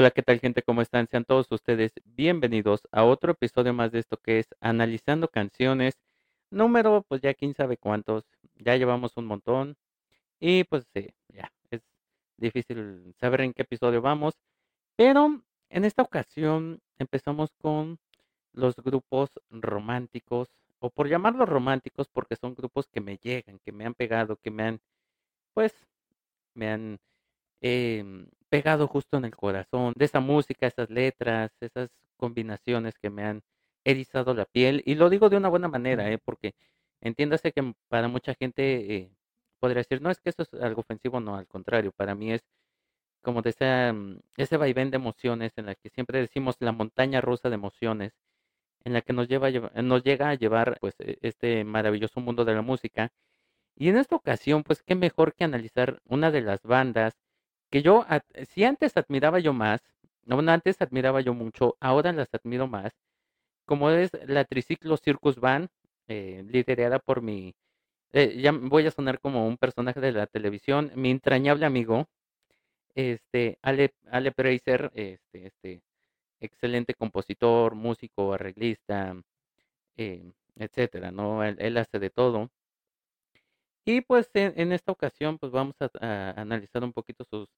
[0.00, 0.62] Hola, ¿qué tal gente?
[0.62, 1.08] ¿Cómo están?
[1.08, 5.98] Sean todos ustedes bienvenidos a otro episodio más de esto que es Analizando Canciones,
[6.50, 8.22] número pues ya quién sabe cuántos,
[8.54, 9.76] ya llevamos un montón
[10.38, 11.82] y pues sí, ya es
[12.36, 14.34] difícil saber en qué episodio vamos,
[14.94, 17.98] pero en esta ocasión empezamos con
[18.52, 23.84] los grupos románticos, o por llamarlos románticos porque son grupos que me llegan, que me
[23.84, 24.80] han pegado, que me han,
[25.54, 25.74] pues,
[26.54, 27.00] me han
[27.60, 33.24] em, pegado justo en el corazón, de esa música, esas letras, esas combinaciones que me
[33.24, 33.42] han
[33.84, 34.82] erizado la piel.
[34.86, 36.18] Y lo digo de una buena manera, ¿eh?
[36.18, 36.54] porque
[37.00, 39.10] entiéndase que para mucha gente eh,
[39.60, 42.42] podría decir, no es que eso es algo ofensivo, no, al contrario, para mí es
[43.22, 47.20] como de ese, mm, ese vaivén de emociones en la que siempre decimos la montaña
[47.20, 48.12] rusa de emociones,
[48.84, 52.54] en la que nos, lleva, nos llega a llevar pues e, este maravilloso mundo de
[52.54, 53.12] la música.
[53.76, 57.16] Y en esta ocasión, pues qué mejor que analizar una de las bandas
[57.70, 58.06] que yo,
[58.50, 59.80] si antes admiraba yo más,
[60.24, 62.92] no, antes admiraba yo mucho, ahora las admiro más,
[63.66, 65.68] como es la Triciclo Circus Band,
[66.08, 67.54] eh, liderada por mi,
[68.12, 72.06] eh, ya voy a sonar como un personaje de la televisión, mi entrañable amigo,
[72.94, 75.82] este, Ale, Ale Preiser, este, este,
[76.40, 79.16] excelente compositor, músico, arreglista,
[79.96, 81.44] eh, etcétera, ¿no?
[81.44, 82.50] Él, hace de todo.
[83.88, 87.48] Y pues en, esta ocasión, pues vamos a, analizar un poquito sus,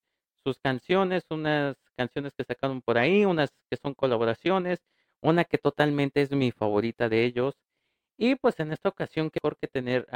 [0.44, 4.78] sus canciones, unas canciones que sacaron por ahí, unas que son colaboraciones,
[5.20, 7.56] una que totalmente es mi favorita de ellos.
[8.16, 10.06] Y pues en esta ocasión, qué mejor que tener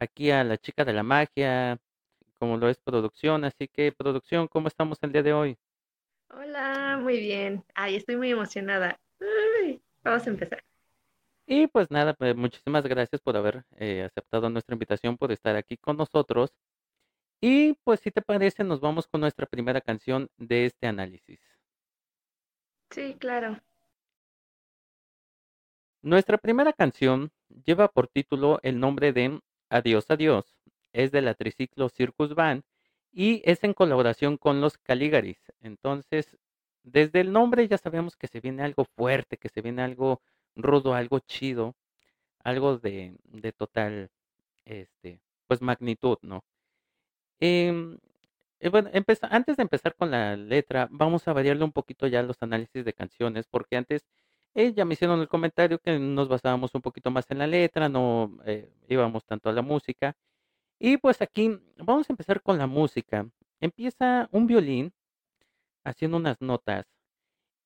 [0.00, 1.78] aquí a la chica de la magia,
[2.40, 3.44] como lo es producción.
[3.44, 5.56] Así que, producción, ¿cómo estamos el día de hoy?
[6.30, 7.64] Hola, muy bien.
[7.76, 8.98] Ay, estoy muy emocionada.
[10.02, 10.64] vamos a empezar.
[11.46, 15.76] Y pues nada, pues muchísimas gracias por haber eh, aceptado nuestra invitación, por estar aquí
[15.76, 16.54] con nosotros.
[17.40, 21.40] Y pues si te parece, nos vamos con nuestra primera canción de este análisis.
[22.90, 23.60] Sí, claro.
[26.00, 27.32] Nuestra primera canción
[27.64, 30.56] lleva por título el nombre de Adiós, adiós.
[30.92, 32.62] Es de la Triciclo Circus Band
[33.12, 35.40] y es en colaboración con los Caligaris.
[35.60, 36.36] Entonces,
[36.82, 40.22] desde el nombre ya sabemos que se viene algo fuerte, que se viene algo
[40.56, 41.74] rudo, algo chido,
[42.44, 44.10] algo de, de total,
[44.66, 46.44] este, pues magnitud, ¿no?
[47.40, 47.98] Em,
[48.60, 48.90] eh, bueno,
[49.30, 52.92] antes de empezar con la letra, vamos a variarle un poquito ya los análisis de
[52.94, 54.06] canciones, porque antes
[54.54, 57.88] eh, ya me hicieron el comentario que nos basábamos un poquito más en la letra,
[57.88, 60.16] no eh, íbamos tanto a la música.
[60.78, 63.28] Y pues aquí vamos a empezar con la música.
[63.60, 64.92] Empieza un violín
[65.84, 66.86] haciendo unas notas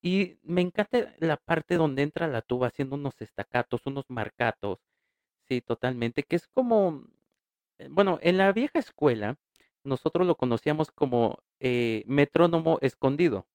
[0.03, 4.79] y me encanta la parte donde entra la tuba haciendo unos estacatos, unos marcatos.
[5.49, 7.05] Sí, totalmente, que es como,
[7.91, 9.37] bueno, en la vieja escuela
[9.85, 13.47] nosotros lo conocíamos como eh, metrónomo escondido.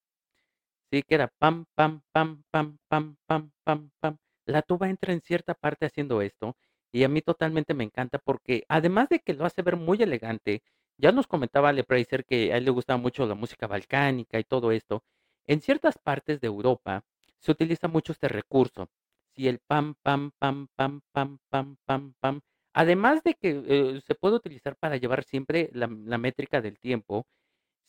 [0.91, 4.17] Sí, que era pam, pam, pam, pam, pam, pam, pam, pam.
[4.45, 6.55] La tuba entra en cierta parte haciendo esto
[6.91, 10.61] y a mí totalmente me encanta porque además de que lo hace ver muy elegante,
[10.97, 14.43] ya nos comentaba Ale Preiser que a él le gustaba mucho la música balcánica y
[14.43, 15.03] todo esto.
[15.47, 17.03] En ciertas partes de Europa
[17.39, 18.89] se utiliza mucho este recurso.
[19.35, 22.41] Si el pam, pam, pam, pam, pam, pam, pam, pam.
[22.73, 27.27] Además de que eh, se puede utilizar para llevar siempre la, métrica del tiempo,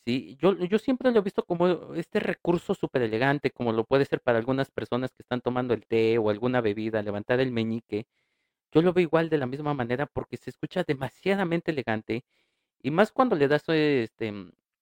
[0.05, 0.37] ¿sí?
[0.39, 4.21] yo, yo siempre lo he visto como este recurso súper elegante, como lo puede ser
[4.21, 8.07] para algunas personas que están tomando el té o alguna bebida, levantar el meñique.
[8.71, 12.25] Yo lo veo igual de la misma manera porque se escucha demasiadamente elegante
[12.81, 14.33] y más cuando le das este,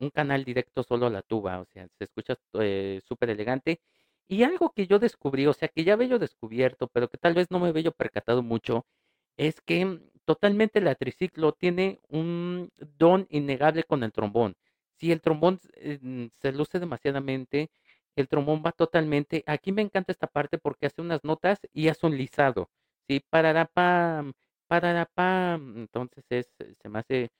[0.03, 3.81] un canal directo solo a la tuba, o sea, se escucha eh, súper elegante.
[4.27, 7.51] Y algo que yo descubrí, o sea, que ya veo descubierto, pero que tal vez
[7.51, 8.85] no me veo percatado mucho,
[9.37, 14.55] es que totalmente la triciclo tiene un don innegable con el trombón.
[14.99, 17.69] Si el trombón eh, se luce demasiadamente,
[18.15, 19.43] el trombón va totalmente.
[19.47, 22.69] Aquí me encanta esta parte porque hace unas notas y hace un lisado.
[23.07, 24.33] Sí, parará pam,
[24.67, 25.77] parará pam.
[25.77, 26.47] Entonces es,
[26.81, 27.31] se me hace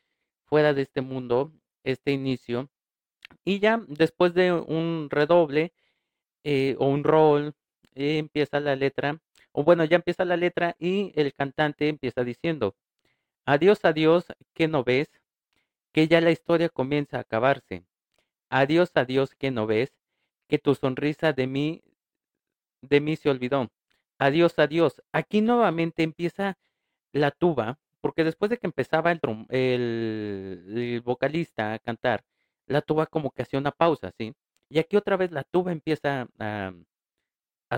[0.45, 2.69] fuera de este mundo este inicio.
[3.45, 5.74] Y ya después de un redoble
[6.44, 7.53] eh, o un roll,
[7.95, 9.19] eh, empieza la letra
[9.53, 12.75] o bueno, ya empieza la letra y el cantante empieza diciendo,
[13.45, 15.09] adiós, adiós, que no ves,
[15.91, 17.85] que ya la historia comienza a acabarse.
[18.50, 19.94] Adiós, adiós, que no ves,
[20.47, 21.83] que tu sonrisa de mí,
[22.81, 23.71] de mí se olvidó.
[24.18, 25.03] Adiós, adiós.
[25.12, 26.57] Aquí nuevamente empieza
[27.12, 32.26] la tuba, porque después de que empezaba el, vocalista a cantar,
[32.68, 34.34] la tuba como que hacía una pausa, ¿sí?
[34.70, 36.74] Y aquí otra vez la tuba empieza a,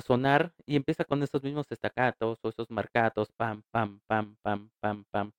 [0.02, 5.06] sonar y empieza con esos mismos estacatos o esos marcatos, pam, pam, pam, pam, pam,
[5.12, 5.32] pam.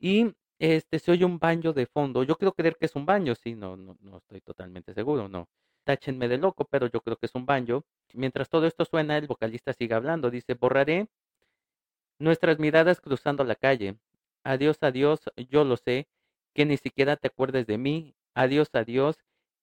[0.00, 2.22] Y este se oye un baño de fondo.
[2.24, 5.48] Yo quiero creer que es un baño, sí, no, no, no estoy totalmente seguro, no.
[5.84, 7.84] táchenme de loco, pero yo creo que es un banjo.
[8.14, 11.08] Mientras todo esto suena, el vocalista sigue hablando, dice, borraré
[12.18, 13.96] nuestras miradas cruzando la calle.
[14.42, 16.08] Adiós, adiós, yo lo sé,
[16.54, 18.14] que ni siquiera te acuerdes de mí.
[18.34, 19.16] Adiós, adiós,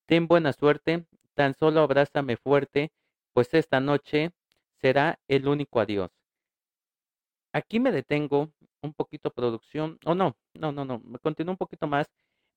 [0.05, 2.91] ten buena suerte, tan solo abrázame fuerte,
[3.33, 4.31] pues esta noche
[4.79, 6.11] será el único adiós.
[7.53, 8.51] Aquí me detengo
[8.81, 12.07] un poquito producción, o no, no, no, no, me continúo un poquito más,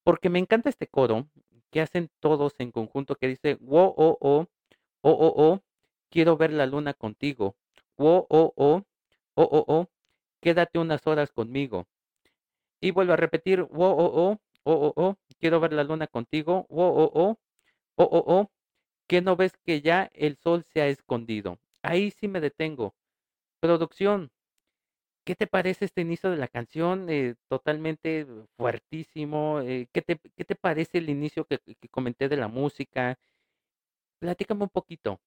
[0.05, 1.27] porque me encanta este coro
[1.71, 4.47] que hacen todos en conjunto que dice, wo, oh, oh,
[5.03, 5.61] oh, oh, oh,
[6.11, 7.57] quiero ver la luna contigo,
[7.97, 8.83] wo, oh, oh,
[9.35, 9.87] oh, oh, oh,
[10.41, 11.87] quédate unas horas conmigo.
[12.81, 16.89] Y vuelvo a repetir, wo, oh, oh, oh, oh, quiero ver la luna contigo, wo,
[16.89, 17.39] oh, oh,
[17.97, 18.51] oh, oh, oh,
[19.09, 21.59] que no ves que ya el sol se ha escondido.
[21.83, 22.95] Ahí sí me detengo.
[23.61, 24.31] Producción,
[25.25, 27.09] ¿qué te parece este inicio de la canción?
[27.11, 29.61] Eh, totalmente fuertísimo.
[29.61, 33.19] Eh, ¿qué, te, ¿Qué te parece el inicio que, que comenté de la música?
[34.21, 35.21] Platícame un poquito.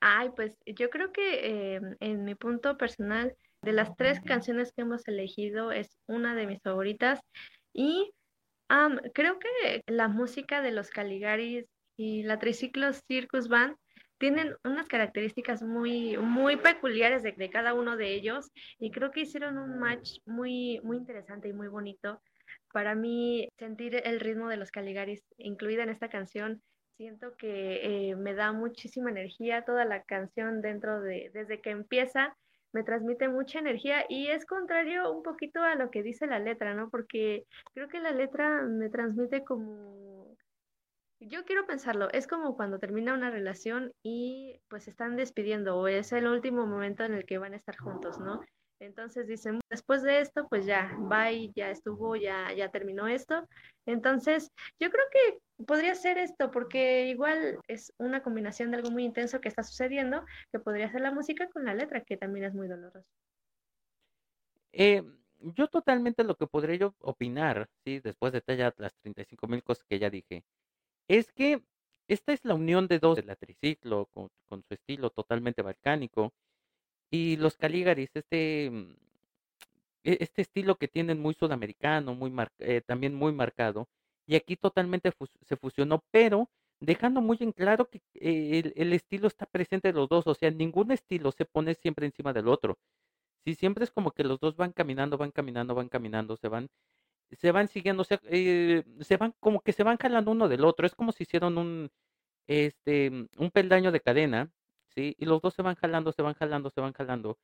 [0.00, 3.34] Ay, pues yo creo que em, en mi punto personal,
[3.64, 7.20] de las tres canciones que hemos elegido, es una de mis favoritas.
[7.72, 8.12] Y
[9.12, 11.66] creo que la música de los Caligaris
[11.96, 13.76] y la Triciclo Circus Band
[14.18, 19.20] tienen unas características muy, muy peculiares de, de cada uno de ellos y creo que
[19.20, 22.22] hicieron un match muy, muy interesante y muy bonito.
[22.72, 26.62] Para mí, sentir el ritmo de los Caligaris incluida en esta canción,
[26.96, 32.36] siento que eh, me da muchísima energía toda la canción dentro de, desde que empieza,
[32.74, 36.74] me transmite mucha energía y es contrario un poquito a lo que dice la letra,
[36.74, 36.90] ¿no?
[36.90, 40.36] Porque creo que la letra me transmite como
[41.20, 45.88] yo quiero pensarlo, es como cuando termina una relación y pues se están despidiendo o
[45.88, 48.42] es el último momento en el que van a estar juntos, ¿no?
[48.80, 53.46] Entonces dicen, después de esto, pues ya, bye, ya estuvo, ya, ya terminó esto.
[53.86, 54.50] Entonces,
[54.80, 59.40] yo creo que podría ser esto, porque igual es una combinación de algo muy intenso
[59.40, 62.68] que está sucediendo, que podría ser la música con la letra, que también es muy
[62.68, 63.08] doloroso.
[64.72, 65.02] Eh,
[65.40, 69.84] yo totalmente lo que podría yo opinar, sí, después de ya las 35 mil cosas
[69.84, 70.44] que ya dije,
[71.08, 71.62] es que
[72.08, 76.32] esta es la unión de dos, de la triciclo, con, con su estilo totalmente balcánico,
[77.14, 78.94] y los Caligaris, este, mm,
[80.04, 83.88] e, este estilo que tienen muy sudamericano, muy mar- eh, también muy marcado,
[84.26, 85.12] y aquí totalmente
[85.42, 86.50] se fusionó, pero
[86.80, 90.34] dejando muy en claro que eh, el, el estilo está presente de los dos, o
[90.34, 92.78] sea, ningún estilo se pone siempre encima del otro.
[93.44, 96.68] Sí, siempre es como que los dos van caminando, van caminando, van caminando, se van
[97.32, 100.86] se van siguiendo, se, eh, se van como que se van jalando uno del otro.
[100.86, 101.90] Es como si hicieran un,
[102.48, 104.52] este, mm, un peldaño de cadena,
[104.94, 105.14] ¿sí?
[105.18, 107.38] Y los dos se van jalando, se van jalando, se van jalando.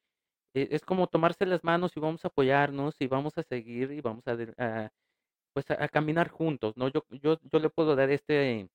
[0.55, 4.01] Eh, es como tomarse las manos y vamos a apoyarnos y vamos a seguir y
[4.01, 4.91] vamos a, a,
[5.55, 6.89] pues a, a caminar juntos, ¿no?
[6.89, 8.69] Yo, yo, yo le puedo dar este,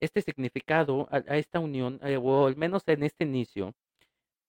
[0.00, 3.74] este significado a, a esta unión, eh, o al menos en este inicio,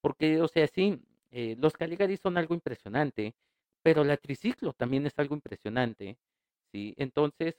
[0.00, 3.34] porque, o sea, sí, eh, los Caligaris son algo impresionante,
[3.82, 6.18] pero la triciclo también es algo impresionante,
[6.72, 6.94] ¿sí?
[6.98, 7.56] Entonces,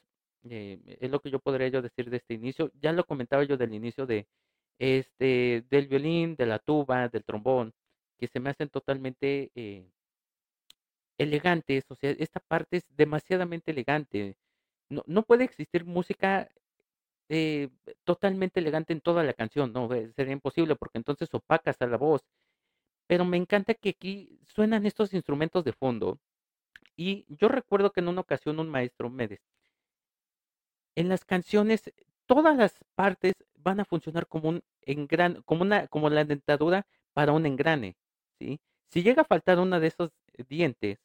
[0.49, 2.71] eh, es lo que yo podría yo decir de este inicio.
[2.81, 4.27] Ya lo comentaba yo del inicio de
[4.79, 7.73] este, del violín, de la tuba, del trombón,
[8.17, 9.89] que se me hacen totalmente eh,
[11.17, 14.37] elegantes, o sea, esta parte es demasiadamente elegante.
[14.89, 16.49] No, no puede existir música
[17.29, 17.69] eh,
[18.03, 22.23] totalmente elegante en toda la canción, no, sería imposible porque entonces opacas a la voz
[23.11, 26.17] pero me encanta que aquí suenan estos instrumentos de fondo.
[26.95, 29.45] Y yo recuerdo que en una ocasión un maestro me decía,
[30.95, 31.91] en las canciones
[32.25, 37.33] todas las partes van a funcionar como un engran, como una, como la dentadura para
[37.33, 37.95] un engrane,
[38.39, 38.59] ¿sí?
[38.89, 40.11] Si llega a faltar uno de esos
[40.47, 40.99] dientes,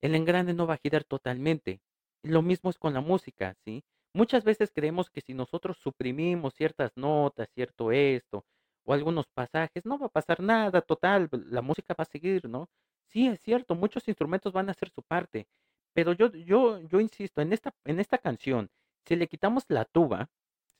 [0.00, 1.80] el engrane no va a girar totalmente.
[2.22, 3.84] Lo mismo es con la música, ¿sí?
[4.14, 8.46] Muchas veces creemos que si nosotros suprimimos ciertas notas, cierto esto,
[8.84, 12.68] o algunos pasajes, no va a pasar nada, total, la música va a seguir, ¿no?
[13.08, 15.48] Sí, es cierto, muchos instrumentos van a hacer su parte,
[15.92, 18.70] pero yo, yo, yo insisto, en esta, en esta canción,
[19.06, 20.30] si le quitamos la tuba,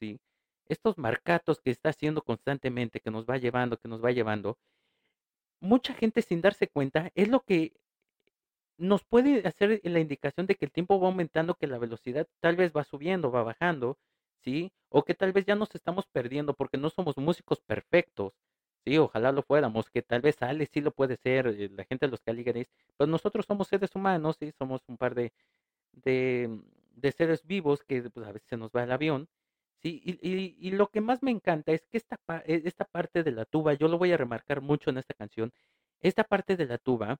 [0.01, 0.19] ¿sí?
[0.69, 4.59] Estos marcatos que está haciendo constantemente, que nos va llevando, que nos va llevando,
[5.61, 7.75] mucha gente sin darse cuenta, es lo que
[8.79, 12.57] nos puede hacer la indicación de que el tiempo va aumentando, que la velocidad tal
[12.57, 13.99] vez va subiendo, va bajando,
[14.45, 14.73] ¿sí?
[14.91, 18.35] O que tal vez ya nos estamos perdiendo porque no somos músicos perfectos,
[18.85, 18.99] ¿sí?
[18.99, 22.11] Ojalá lo fuéramos, que tal vez Ale sí lo puede ser, eh, la gente de
[22.11, 24.53] los Caligaris, pero nosotros somos seres humanos, ¿sí?
[24.59, 25.33] Somos un par de,
[25.93, 29.29] de, seres vivos que pues, a veces se nos va el avión.
[29.89, 33.75] Y, lo que más me encanta es que esta, e- esta parte de la tuba,
[33.75, 35.53] yo lo voy a remarcar mucho en esta canción,
[36.01, 37.19] esta parte de la tuba,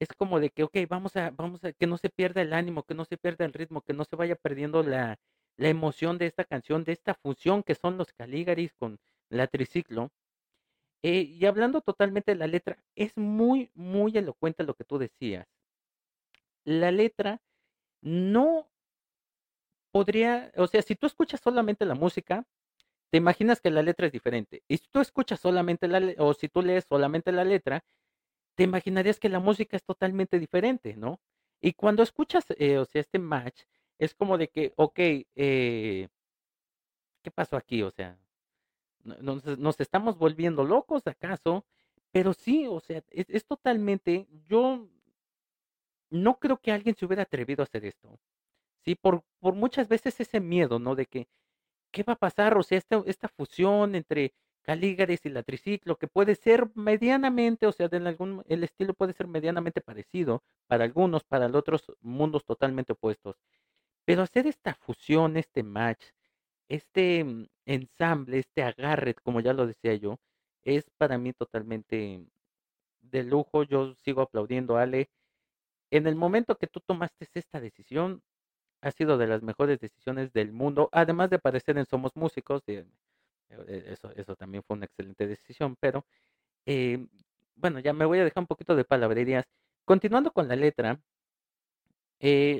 [0.00, 2.84] es como de que, ok, vamos a, vamos a, que no se pierda el ánimo,
[2.84, 5.18] que no se pierda el ritmo, que no se vaya perdiendo la,
[5.56, 8.98] la emoción de esta canción, de esta fusión que son los Caligaris con
[9.30, 10.10] la triciclo.
[11.02, 15.46] Eh, y hablando totalmente de la letra, es muy, muy elocuente lo que tú decías.
[16.64, 17.42] La letra
[18.02, 18.69] no
[19.92, 22.46] podría, o sea, si tú escuchas solamente la música,
[23.10, 24.62] te imaginas que la letra es diferente.
[24.68, 27.84] Y si tú escuchas solamente la, o si tú lees solamente la letra,
[28.56, 31.20] te imaginarías que la música es totalmente diferente, ¿no?
[31.60, 33.62] Y cuando escuchas, eh, o sea, este match,
[33.98, 36.08] es como de que, ok, eh,
[37.22, 37.82] ¿qué pasó aquí?
[37.82, 38.18] O sea,
[39.02, 41.64] nos, estamos volviendo locos, ¿acaso?
[42.12, 44.88] Pero sí, o sea, es, es totalmente, yo
[46.10, 48.18] no creo que alguien se hubiera atrevido a hacer esto.
[48.84, 50.94] Sí, por, por muchas veces ese miedo, ¿no?
[50.94, 51.28] De que,
[51.92, 52.56] ¿qué va a pasar?
[52.58, 57.72] O sea, esta, esta fusión entre Calígares y la triciclo, que puede ser medianamente, o
[57.72, 62.92] sea, de algún, el estilo puede ser medianamente parecido para algunos, para otros mundos totalmente
[62.92, 63.36] opuestos.
[64.04, 66.04] Pero hacer esta fusión, este match,
[66.68, 70.18] este mm, ensamble, este agarre, como ya lo decía yo,
[70.62, 72.26] es para mí totalmente
[73.00, 73.64] de lujo.
[73.64, 75.10] Yo sigo aplaudiendo, Ale.
[75.90, 78.22] En el momento que tú tomaste esta decisión,
[78.82, 82.84] ha sido de las mejores decisiones del mundo, además de aparecer en Somos Músicos, eh,
[83.50, 86.06] eh, eso, eso también fue una excelente decisión, pero
[86.66, 87.06] eh,
[87.56, 89.46] bueno, ya me voy a dejar un poquito de palabrerías.
[89.84, 91.00] Continuando con la letra,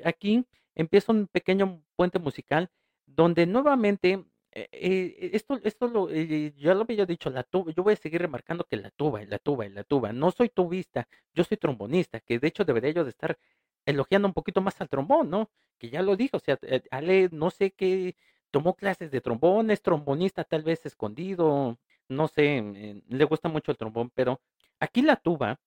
[0.04, 2.70] aquí empieza un pequeño puente musical
[3.06, 8.20] donde nuevamente, esto, esto lo, ya lo había dicho, la tuba, yo voy a seguir
[8.20, 11.56] remarcando que la tuba, y la tuba, y la tuba, no soy tubista, yo soy
[11.56, 13.38] trombonista, que de hecho debería yo de estar
[13.86, 15.50] elogiando un poquito más al trombón, ¿no?
[15.78, 18.16] Que ya lo dijo, o sea, eh, Ale, no sé qué,
[18.50, 23.78] tomó clases de trombón, es trombonista tal vez escondido, no sé, le gusta mucho el
[23.78, 24.40] trombón, pero
[24.80, 25.60] aquí la tuba,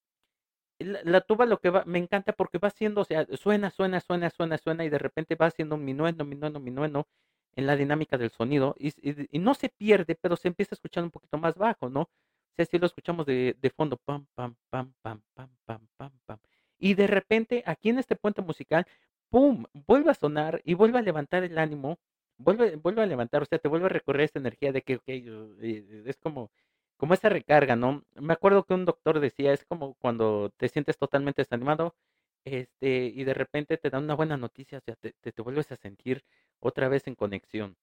[0.80, 4.30] la, tuba lo que va, me encanta porque va haciendo, o sea, suena, suena, suena,
[4.30, 7.08] suena, suena y de repente va haciendo un minueno, minueno, minueno
[7.56, 8.94] en la dinámica del sonido y,
[9.32, 12.02] y, no se pierde, pero se empieza a escuchar un poquito más bajo, ¿no?
[12.02, 16.12] O sea, si lo escuchamos de, de fondo, pam, pam, pam, pam, pam, pam, pam,
[16.26, 16.40] pam.
[16.84, 18.86] Y de repente, aquí en este puente musical,
[19.30, 19.66] ¡pum!
[19.88, 21.98] Vuelve a sonar y vuelve a levantar el ánimo,
[22.38, 26.04] vuelve, vuelve a levantar, o sea, te vuelve a recorrer esta energía de que, eh,
[26.06, 26.52] es como,
[26.98, 28.04] como esa recarga, ¿no?
[28.16, 31.96] Me acuerdo que un doctor decía, es como cuando te sientes totalmente desanimado,
[32.44, 35.78] este, y de repente te dan una buena noticia, o sea, te, te, vuelves a
[35.78, 36.26] sentir
[36.60, 37.78] otra vez en conexión.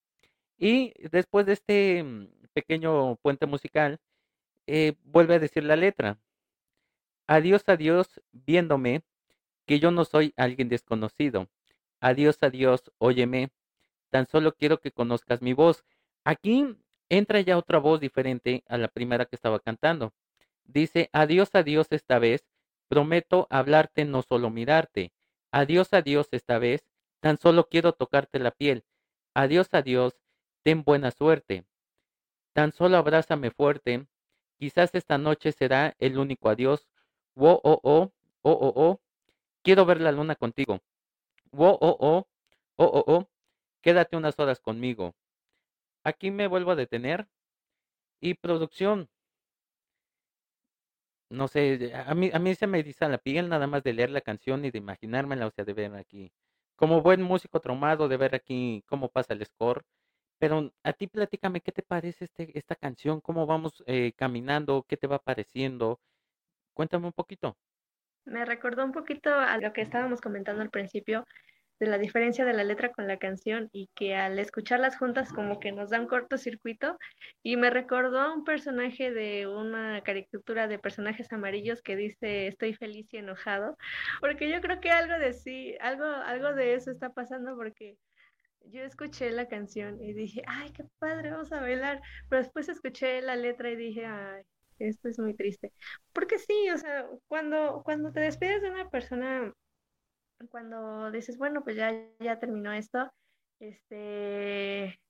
[0.58, 3.98] Y después de este mm, pequeño puente musical,
[4.66, 6.18] eh, vuelve a decir la letra.
[7.30, 9.04] Adiós, adiós, viéndome,
[9.64, 11.48] que yo no soy alguien desconocido.
[12.00, 13.52] Adiós, adiós, óyeme.
[14.10, 15.84] Tan solo quiero que conozcas mi voz.
[16.24, 16.76] Aquí
[17.08, 20.12] entra ya otra voz diferente a la primera que estaba cantando.
[20.64, 22.48] Dice, adiós, adiós esta vez.
[22.88, 25.12] Prometo hablarte, no solo mirarte.
[25.52, 26.84] Adiós, adiós esta vez.
[27.20, 28.84] Tan solo quiero tocarte la piel.
[29.34, 30.20] Adiós, adiós.
[30.64, 31.64] Ten buena suerte.
[32.54, 34.08] Tan solo abrázame fuerte.
[34.58, 36.88] Quizás esta noche será el único adiós
[37.40, 39.00] Wo, oh, oh, oh, oh, oh,
[39.64, 40.80] quiero ver la luna contigo.
[41.52, 42.26] Oh, oh, oh,
[42.76, 43.28] oh, oh,
[43.82, 45.14] quédate unas horas conmigo.
[46.04, 47.28] Aquí me vuelvo a detener.
[48.20, 49.08] Y producción.
[51.30, 54.10] No sé, a mí, a mí se me dice la piel nada más de leer
[54.10, 56.32] la canción y de imaginármela, o sea, de ver aquí.
[56.76, 59.82] Como buen músico tromado, de ver aquí cómo pasa el score.
[60.38, 63.20] Pero a ti platícame, ¿qué te parece este, esta canción?
[63.22, 64.84] ¿Cómo vamos eh, caminando?
[64.88, 66.00] ¿Qué te va pareciendo?
[66.80, 67.58] Cuéntame un poquito.
[68.24, 71.26] Me recordó un poquito a lo que estábamos comentando al principio
[71.78, 75.60] de la diferencia de la letra con la canción y que al escucharlas juntas como
[75.60, 76.96] que nos da un cortocircuito
[77.42, 82.72] y me recordó a un personaje de una caricatura de personajes amarillos que dice estoy
[82.72, 83.76] feliz y enojado
[84.20, 87.98] porque yo creo que algo de sí algo algo de eso está pasando porque
[88.62, 93.20] yo escuché la canción y dije ay qué padre vamos a bailar pero después escuché
[93.20, 94.44] la letra y dije ay
[94.88, 95.72] esto es muy triste.
[96.12, 99.52] Porque sí, o sea, cuando, cuando te despides de una persona,
[100.50, 103.12] cuando dices, bueno, pues ya, ya terminó esto,
[103.60, 105.00] este,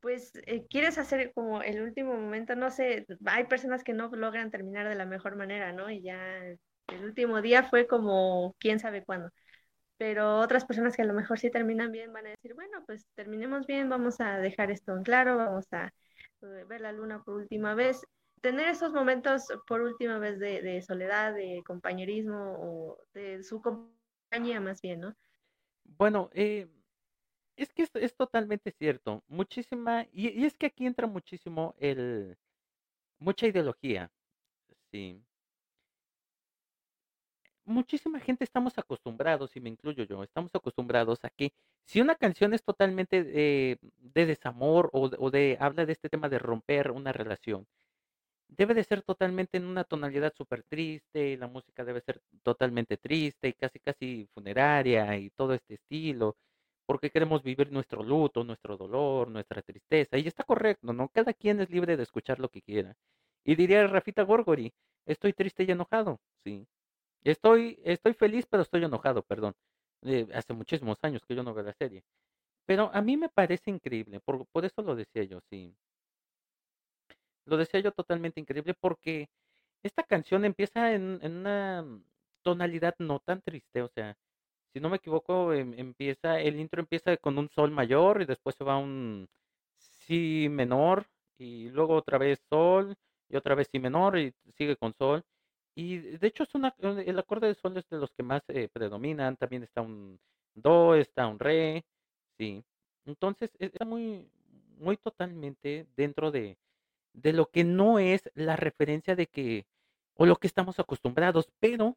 [0.00, 4.50] pues eh, quieres hacer como el último momento, no sé, hay personas que no logran
[4.50, 5.90] terminar de la mejor manera, ¿no?
[5.90, 6.38] Y ya
[6.88, 9.30] el último día fue como quién sabe cuándo.
[9.98, 13.06] Pero otras personas que a lo mejor sí terminan bien van a decir, bueno, pues
[13.14, 15.86] terminemos bien, vamos a dejar esto en claro, vamos a
[16.42, 18.02] eh, ver la luna por última vez
[18.40, 24.80] tener esos momentos por última vez de, soledad, de compañerismo o de su compañía más
[24.80, 25.16] bien, ¿no?
[25.84, 26.68] Bueno, eh,
[27.56, 29.22] es que es, totalmente cierto.
[29.28, 32.36] Muchísima, y, es que aquí entra muchísimo el,
[33.18, 34.10] mucha ideología,
[34.90, 35.22] sí.
[37.64, 41.52] muchísima gente estamos acostumbrados, y me incluyo yo, estamos acostumbrados a que
[41.84, 43.78] si una canción es totalmente de
[44.26, 47.66] desamor o, o de habla de este tema de romper una relación,
[48.48, 53.48] debe de ser totalmente en una tonalidad súper triste, la música debe ser totalmente triste
[53.48, 56.36] y casi casi funeraria y todo este estilo,
[56.86, 61.08] porque queremos vivir nuestro luto, nuestro dolor, nuestra tristeza, y está correcto, ¿no?
[61.08, 62.94] Cada quien es libre de escuchar lo que quiera.
[63.44, 64.72] Y diría Rafita Gorgori,
[65.06, 66.66] estoy triste y enojado, sí.
[67.24, 69.54] Estoy, estoy feliz, pero estoy enojado, perdón.
[70.02, 72.04] Eh, hace muchísimos años que yo no veo la serie.
[72.66, 75.76] Pero a mí me parece increíble, por, por eso lo decía yo, sí.
[77.46, 79.28] Lo decía yo totalmente increíble porque
[79.82, 81.84] esta canción empieza en, una
[82.42, 84.16] tonalidad no tan triste, o sea,
[84.72, 88.56] si no me equivoco, em- empieza, el intro empieza con un sol mayor y después
[88.56, 89.28] se va a un
[89.78, 91.06] si menor
[91.38, 92.96] y luego otra vez sol
[93.28, 95.24] y otra vez si menor y sigue con sol.
[95.74, 98.42] Y de hecho es una, un- el acorde de sol es de los que más
[98.48, 100.18] eh, predominan, también está un
[100.54, 101.84] do, está un re,
[102.38, 102.64] sí.
[103.04, 104.30] Entonces e- está muy,
[104.78, 106.58] muy totalmente dentro de
[107.16, 109.66] de lo que no es la referencia de que,
[110.14, 111.96] o lo que estamos acostumbrados, pero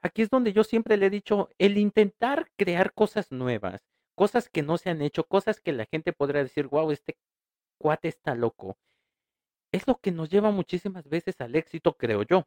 [0.00, 3.82] aquí es donde yo siempre le he dicho, el intentar crear cosas nuevas,
[4.14, 7.16] cosas que no se han hecho, cosas que la gente podrá decir, wow, este
[7.78, 8.78] cuate está loco,
[9.72, 12.46] es lo que nos lleva muchísimas veces al éxito, creo yo.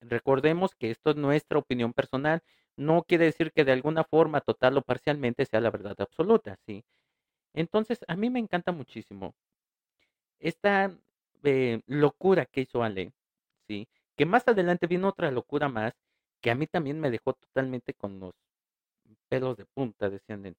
[0.00, 2.42] Recordemos que esto es nuestra opinión personal,
[2.76, 6.84] no quiere decir que de alguna forma, total o parcialmente, sea la verdad absoluta, ¿sí?
[7.54, 9.34] Entonces, a mí me encanta muchísimo
[10.44, 10.96] esta
[11.44, 13.12] eh, locura que hizo Ale,
[13.68, 13.88] ¿sí?
[14.16, 15.94] Que más adelante vino otra locura más,
[16.42, 18.34] que a mí también me dejó totalmente con los
[19.28, 20.56] pelos de punta, decían en,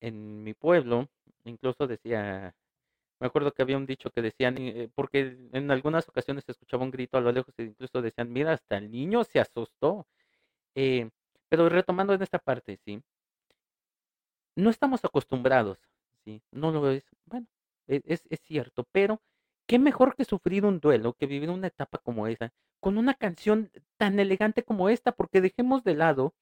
[0.00, 1.08] en mi pueblo,
[1.44, 2.54] incluso decía,
[3.20, 6.84] me acuerdo que había un dicho que decían, eh, porque en algunas ocasiones se escuchaba
[6.84, 10.06] un grito a lo lejos e incluso decían, mira, hasta el niño se asustó.
[10.76, 11.10] Eh,
[11.50, 13.02] pero retomando en esta parte, ¿sí?
[14.56, 15.78] No estamos acostumbrados,
[16.24, 16.42] ¿sí?
[16.50, 17.04] No lo es.
[17.26, 17.46] Bueno,
[17.86, 19.20] e- es, es cierto, pero
[19.72, 23.70] qué mejor que sufrir un duelo, que vivir una etapa como esa, con una canción
[23.96, 26.34] tan elegante como esta, porque dejemos de lado,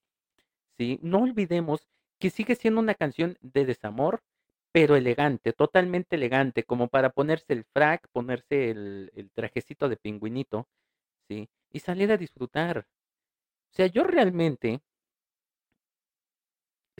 [0.76, 0.98] ¿sí?
[1.00, 1.86] No olvidemos
[2.18, 4.24] que sigue siendo una canción de desamor,
[4.72, 10.66] pero elegante, totalmente elegante, como para ponerse el frac, ponerse el, el trajecito de pingüinito,
[11.28, 11.48] ¿sí?
[11.70, 12.78] Y salir a disfrutar.
[12.78, 14.80] O sea, yo realmente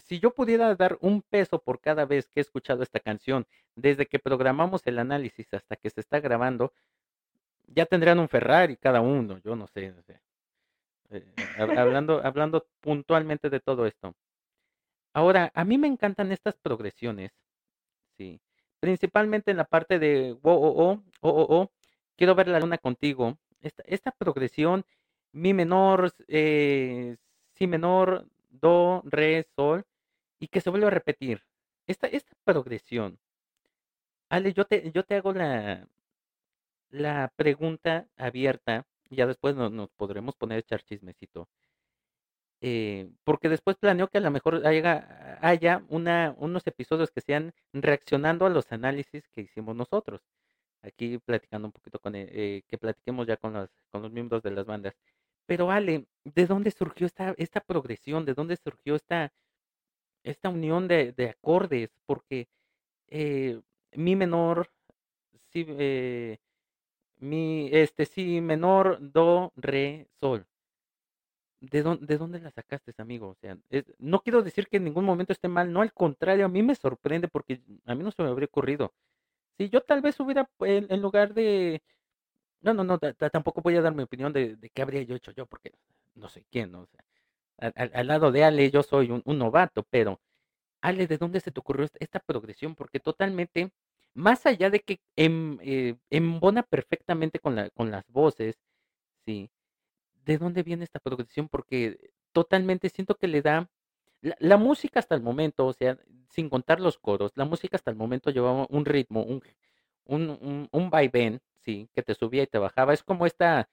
[0.01, 4.07] si yo pudiera dar un peso por cada vez que he escuchado esta canción, desde
[4.07, 6.73] que programamos el análisis hasta que se está grabando,
[7.67, 9.95] ya tendrían un Ferrari cada uno, yo no sé.
[11.11, 11.25] eh,
[11.59, 14.15] hab- hablando, hablando puntualmente de todo esto.
[15.13, 17.33] Ahora, a mí me encantan estas progresiones,
[18.17, 18.41] sí.
[18.81, 21.73] Principalmente en la parte de oh, oh, oh, oh, oh,
[22.17, 23.39] quiero ver la luna contigo.
[23.61, 24.85] Esta, esta progresión,
[25.33, 27.17] mi menor, eh,
[27.55, 29.85] si menor, do, re, sol,
[30.41, 31.45] y que se vuelve a repetir.
[31.87, 33.21] Esta, esta progresión,
[34.31, 35.87] Ale, yo te, yo te hago la,
[36.91, 41.49] la pregunta abierta, ya después no- nos podremos poner a echar chismecito.
[42.61, 48.45] eh, porque después planeo que a lo mejor haya, haya unos episodios que sean reaccionando
[48.47, 50.23] a los análisis que hicimos nosotros.
[50.83, 54.51] Aquí platicando un poquito con, eh, que platiquemos ya con los, con los miembros de
[54.53, 54.95] las bandas.
[55.47, 58.25] Pero Ale, ¿de dónde surgió esta, esta progresión?
[58.27, 59.33] ¿De dónde surgió esta,
[60.25, 61.91] esta unión de, de acordes?
[62.07, 62.49] Porque
[63.09, 63.61] eh,
[63.95, 64.71] mi menor,
[65.53, 66.39] si, eh,
[67.19, 70.47] mi, este, si menor, do, re, sol.
[71.61, 73.29] ¿De dónde, de dónde la sacaste, amigo?
[73.29, 73.59] O sea,
[73.99, 76.75] no quiero decir que en ningún momento esté mal, no, al contrario, a mí me
[76.75, 78.95] sorprende porque a mí no se me habría ocurrido.
[79.59, 81.83] Si yo tal vez hubiera, en, en lugar de,
[82.63, 85.17] no, no, no, ta- ta- tampoco voy a dar mi opinión de, qué habría yo
[85.17, 85.73] hecho yo, porque
[86.15, 86.83] no sé quién, ¿no?
[86.83, 86.87] O
[87.61, 90.21] al, al- lado de Ale yo soy un, un novato, pero
[90.83, 92.75] Ale, ¿de dónde se te ocurrió esta, esta progresión?
[92.77, 93.73] Porque totalmente,
[94.15, 98.57] más allá de que em- eh, embona perfectamente con la, con las voces,
[99.27, 99.51] sí,
[100.25, 101.49] ¿de dónde viene esta progresión?
[101.49, 103.69] Porque totalmente siento que le da
[104.23, 105.99] la, la música hasta el momento, o sea,
[106.31, 109.43] sin contar los coros, la música hasta el momento llevaba un ritmo, un,
[110.05, 112.93] un, un, un vaivén, sí, que te subía y te bajaba.
[112.95, 113.69] Es como esta,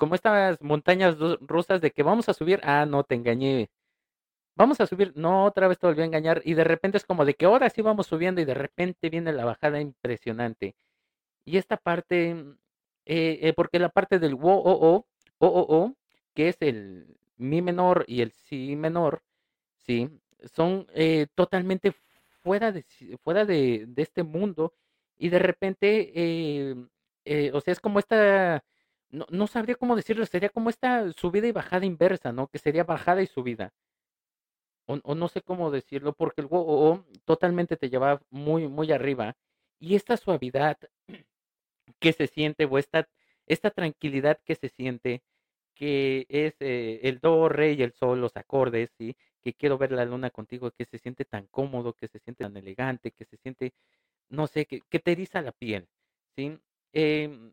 [0.00, 3.70] como estas montañas ru- rusas de que vamos a subir, ah, no, te engañé,
[4.56, 7.24] vamos a subir, no, otra vez te volví a engañar, y de repente es como
[7.24, 10.76] de que ahora sí vamos subiendo y de repente viene la bajada impresionante.
[11.44, 12.58] Y esta parte, mm,
[13.06, 15.06] eh, eh, porque la parte del wo, o, o,
[15.38, 15.94] o,
[16.34, 19.22] que es el mi menor y el si menor,
[19.78, 20.10] sí,
[20.54, 21.92] son eh, totalmente
[22.42, 22.84] fuera de,
[23.24, 24.74] fuera de, este mundo
[25.18, 26.12] y de repente,
[27.52, 28.64] o sea, es como esta
[29.10, 32.48] no, no sabría cómo decirlo, sería como esta subida y bajada inversa, ¿no?
[32.48, 33.72] Que sería bajada y subida.
[34.86, 39.36] O, o no sé cómo decirlo, porque el wo totalmente te lleva muy, muy arriba.
[39.78, 40.78] Y esta suavidad
[41.98, 43.08] que se siente, o esta,
[43.46, 45.22] esta tranquilidad que se siente,
[45.74, 49.16] que es eh, el do, re y el sol, los acordes, ¿sí?
[49.42, 52.56] Que quiero ver la luna contigo, que se siente tan cómodo, que se siente tan
[52.56, 53.74] elegante, que se siente,
[54.28, 55.88] no sé, que, que te eriza la piel,
[56.36, 56.58] ¿sí?
[56.92, 57.52] Em,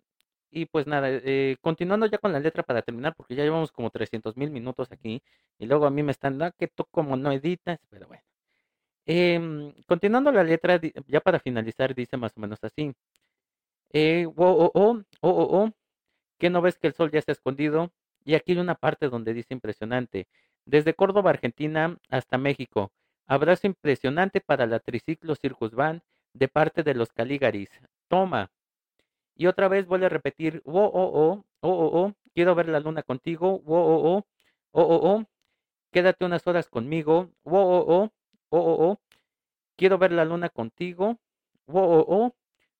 [0.52, 3.90] y pues nada, eh, continuando ya con la letra para terminar, porque ya llevamos como
[3.90, 5.22] 300 mil minutos aquí,
[5.60, 8.24] y luego a mí me están, ah, que tú como no editas, pero bueno.
[9.06, 12.94] Em, continuando la letra, ya para finalizar, dice más o menos así.
[13.94, 15.72] Eh, oh, oh, oh, oh, oh, oh,
[16.40, 17.92] ¿qué no ves que el sol ya ha escondido?
[18.26, 20.28] Y aquí hay una parte donde dice impresionante.
[20.66, 22.92] Desde Córdoba, Argentina, hasta México.
[23.28, 27.70] Abrazo impresionante para la Triciclo Circus Van de parte de los Caligaris.
[28.10, 28.52] Toma.
[29.38, 32.80] Y otra vez vuelve a repetir, oh, oh, oh, oh, oh, oh, quiero ver la
[32.80, 34.26] luna contigo, oh, oh, oh,
[34.72, 35.26] oh, oh, oh,
[35.92, 38.12] quédate unas horas conmigo, oh, oh, oh,
[38.50, 39.00] oh, oh, oh,
[39.76, 41.20] quiero ver la luna contigo,
[41.68, 42.36] oh, oh, oh,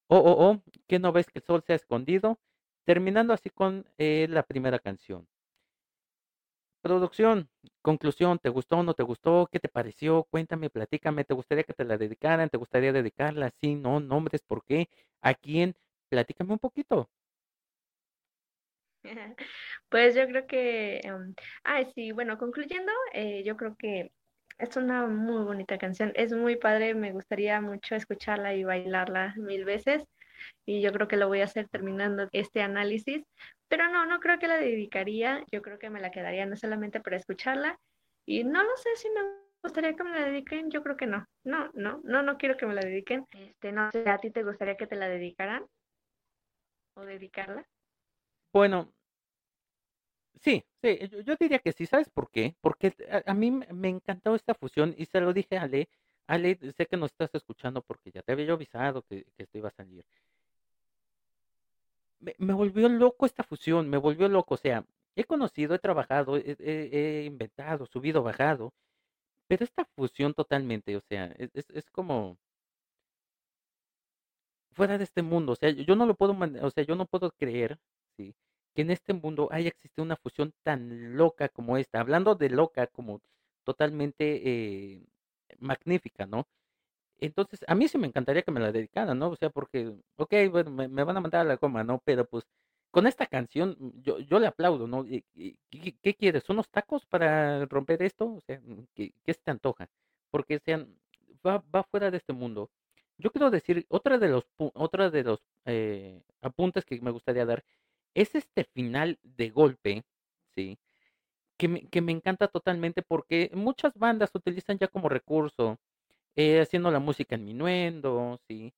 [0.08, 2.40] oh, oh, oh, que no ves que el sol se ha escondido,
[2.86, 5.28] terminando así con eh, la primera canción.
[6.82, 7.50] Producción,
[7.84, 9.48] conclusión, ¿te gustó o no te gustó?
[9.52, 10.24] ¿Qué te pareció?
[10.24, 12.50] Cuéntame, platícame, ¿te gustaría que te la dedicaran?
[12.50, 13.52] ¿Te gustaría dedicarla?
[13.62, 14.90] Sí, no, nombres, ¿por qué?
[15.22, 15.76] ¿A quién?
[16.10, 17.10] Platícame un poquito.
[19.90, 24.12] Pues yo creo que, em, ay, sí, bueno, concluyendo, eh, yo creo que
[24.58, 29.66] es una muy bonita canción, es muy padre, me gustaría mucho escucharla y bailarla mil
[29.66, 30.04] veces,
[30.66, 33.24] y yo creo que lo voy a hacer terminando este análisis,
[33.70, 37.00] pero no, no creo que la dedicaría, yo creo que me la quedaría no solamente
[37.02, 37.78] para escucharla,
[38.26, 39.22] y no lo sé si me
[39.64, 42.66] gustaría que me la dediquen, yo creo que no, no, no, no, no quiero que
[42.66, 45.66] me la dediquen, este, no sé, ¿a ti te gustaría que te la dedicaran
[46.98, 47.64] o dedicarla?
[48.54, 48.92] Bueno,
[50.42, 52.56] Sí, sí, yo, diría que sí, ¿sabes por qué?
[52.62, 52.94] Porque
[53.26, 55.90] a, mí me encantó esta fusión y se lo dije a Ale,
[56.28, 59.58] Ale, sé que nos estás escuchando porque ya te había yo avisado que, que esto
[59.58, 60.06] iba a salir.
[62.20, 66.38] Me, me volvió loco esta fusión, me volvió loco, o sea, he conocido, he trabajado,
[66.38, 68.74] he, he- he inventado, subido, bajado,
[69.48, 72.38] pero esta fusión totalmente, o sea, es, es como
[74.78, 77.32] fuera de este mundo, o sea, yo no lo puedo, o sea, yo no puedo
[77.34, 77.80] creer.
[78.76, 82.88] Que en este mundo haya existido una fusión tan loca como esta, hablando de loca
[82.88, 83.22] como
[83.64, 85.08] totalmente eh,
[85.60, 86.48] magnífica, ¿no?
[87.20, 89.30] Entonces, a mí sí me encantaría que me la dedicaran, ¿no?
[89.32, 92.02] O sea, porque, ok, bueno, me, van a mandar a la coma, ¿no?
[92.06, 92.46] Pero pues
[92.92, 95.06] con esta canción mm, yo, yo le aplaudo, ¿no?
[95.06, 96.50] Y- y- ¿Qué, qué quieres?
[96.50, 98.26] ¿Unos tacos para romper esto?
[98.36, 99.90] O sea, mm, ¿qué, qué se te antoja?
[100.32, 100.96] Porque sean,
[101.46, 102.70] va, va fuera de este mundo.
[103.18, 107.64] Yo quiero decir, otra de los, otra de los eh, apuntes que me gustaría dar
[108.14, 110.04] es este final de golpe,
[110.56, 110.78] ¿sí?
[111.58, 115.80] Que me, que me encanta totalmente porque muchas bandas utilizan ya como recurso
[116.36, 118.74] eh, haciendo la música en minuendo, ¿sí?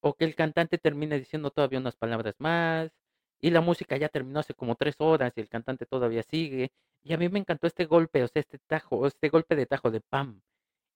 [0.00, 2.92] O que el cantante termine diciendo todavía unas palabras más,
[3.40, 6.72] y la música ya terminó hace como tres horas y el cantante todavía sigue.
[7.02, 9.90] Y a mí me encantó este golpe, o sea, este tajo, este golpe de tajo
[9.90, 10.42] de pam,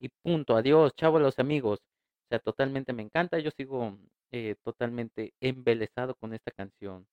[0.01, 1.81] y punto, adiós, chavo a los amigos.
[2.29, 3.97] O sea, totalmente me encanta, yo sigo
[4.33, 7.07] eh, totalmente embelesado con esta canción.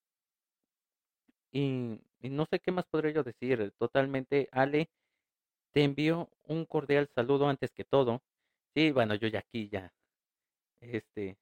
[1.52, 4.90] Y, no sé qué más podría yo decir, totalmente, Ale,
[5.74, 8.22] te envío un cordial saludo antes que todo.
[8.76, 9.94] Sí, bueno, yo ya aquí ya,
[10.82, 11.38] este,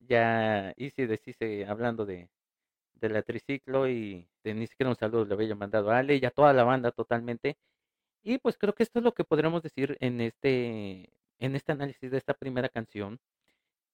[0.00, 2.30] ya hice deshice hablando de,
[2.94, 6.26] de la triciclo y de ni siquiera un saludo le había mandado a Ale y
[6.26, 7.56] a toda la banda totalmente.
[8.22, 11.10] Y pues creo que esto es lo que podremos decir en este,
[11.42, 13.18] en este análisis de esta primera canción.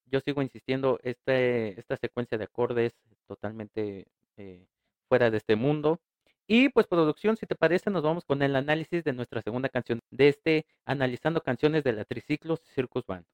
[0.04, 2.92] Yo sigo insistiendo, este, esta secuencia de acordes
[3.26, 4.06] totalmente
[4.36, 4.66] eh,
[5.08, 5.98] fuera de este mundo.
[6.46, 10.00] Y pues producción, si te parece, nos vamos con el análisis de nuestra segunda canción
[10.10, 13.24] de este Analizando canciones de la Triciclo Circus Band.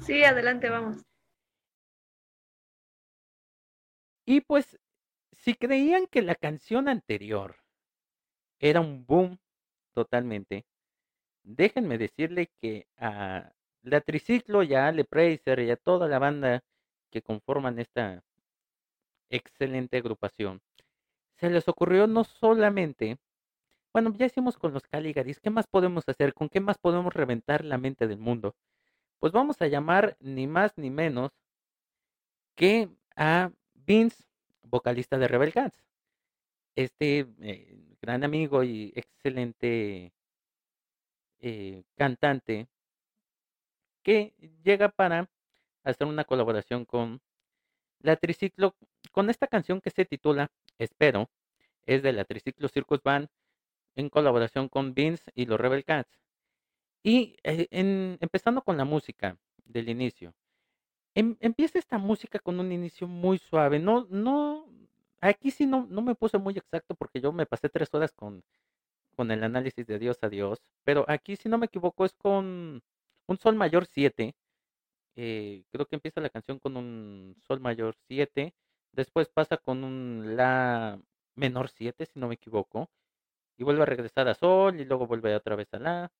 [0.00, 1.02] Sí, adelante, vamos.
[4.24, 4.78] Y pues,
[5.32, 7.56] si creían que la canción anterior
[8.60, 9.38] era un boom
[9.94, 10.64] totalmente,
[11.42, 16.62] déjenme decirle que a la Triciclo y a Ale Preiser y a toda la banda
[17.10, 18.22] que conforman esta
[19.30, 20.60] excelente agrupación,
[21.36, 23.18] se les ocurrió no solamente,
[23.92, 26.34] bueno, ya hicimos con los Caligaris, ¿qué más podemos hacer?
[26.34, 28.54] ¿Con qué más podemos reventar la mente del mundo?
[29.20, 31.32] Pues vamos a llamar ni más ni menos
[32.54, 34.24] que a Vince,
[34.62, 35.82] vocalista de Rebel Cats.
[36.76, 40.12] Este eh, gran amigo y excelente
[41.40, 42.68] eh, cantante
[44.02, 45.30] que llega para
[45.84, 47.20] hacer una colaboración con
[48.00, 48.76] La triciclo,
[49.12, 51.30] con esta canción que se titula Espero,
[51.84, 53.28] es de la Triciclo Circus Band
[53.96, 56.18] en colaboración con Vince y los Rebel Cats.
[57.02, 60.34] Y eh, en, empezando con la música del inicio.
[61.14, 63.78] Em, empieza esta música con un inicio muy suave.
[63.78, 64.66] No, no,
[65.20, 68.42] aquí sí no, no me puse muy exacto porque yo me pasé tres horas con,
[69.20, 70.62] con el análisis de Dios a Dios.
[70.82, 72.82] Pero aquí, si no me equivoco, es con
[73.26, 74.34] un Sol mayor 7.
[75.14, 78.54] Eh, creo que empieza la canción con un Sol mayor 7.
[78.92, 80.98] Después pasa con un La
[81.34, 82.88] menor 7, si no me equivoco.
[83.58, 86.12] Y vuelve a regresar a Sol y luego vuelve otra vez a La.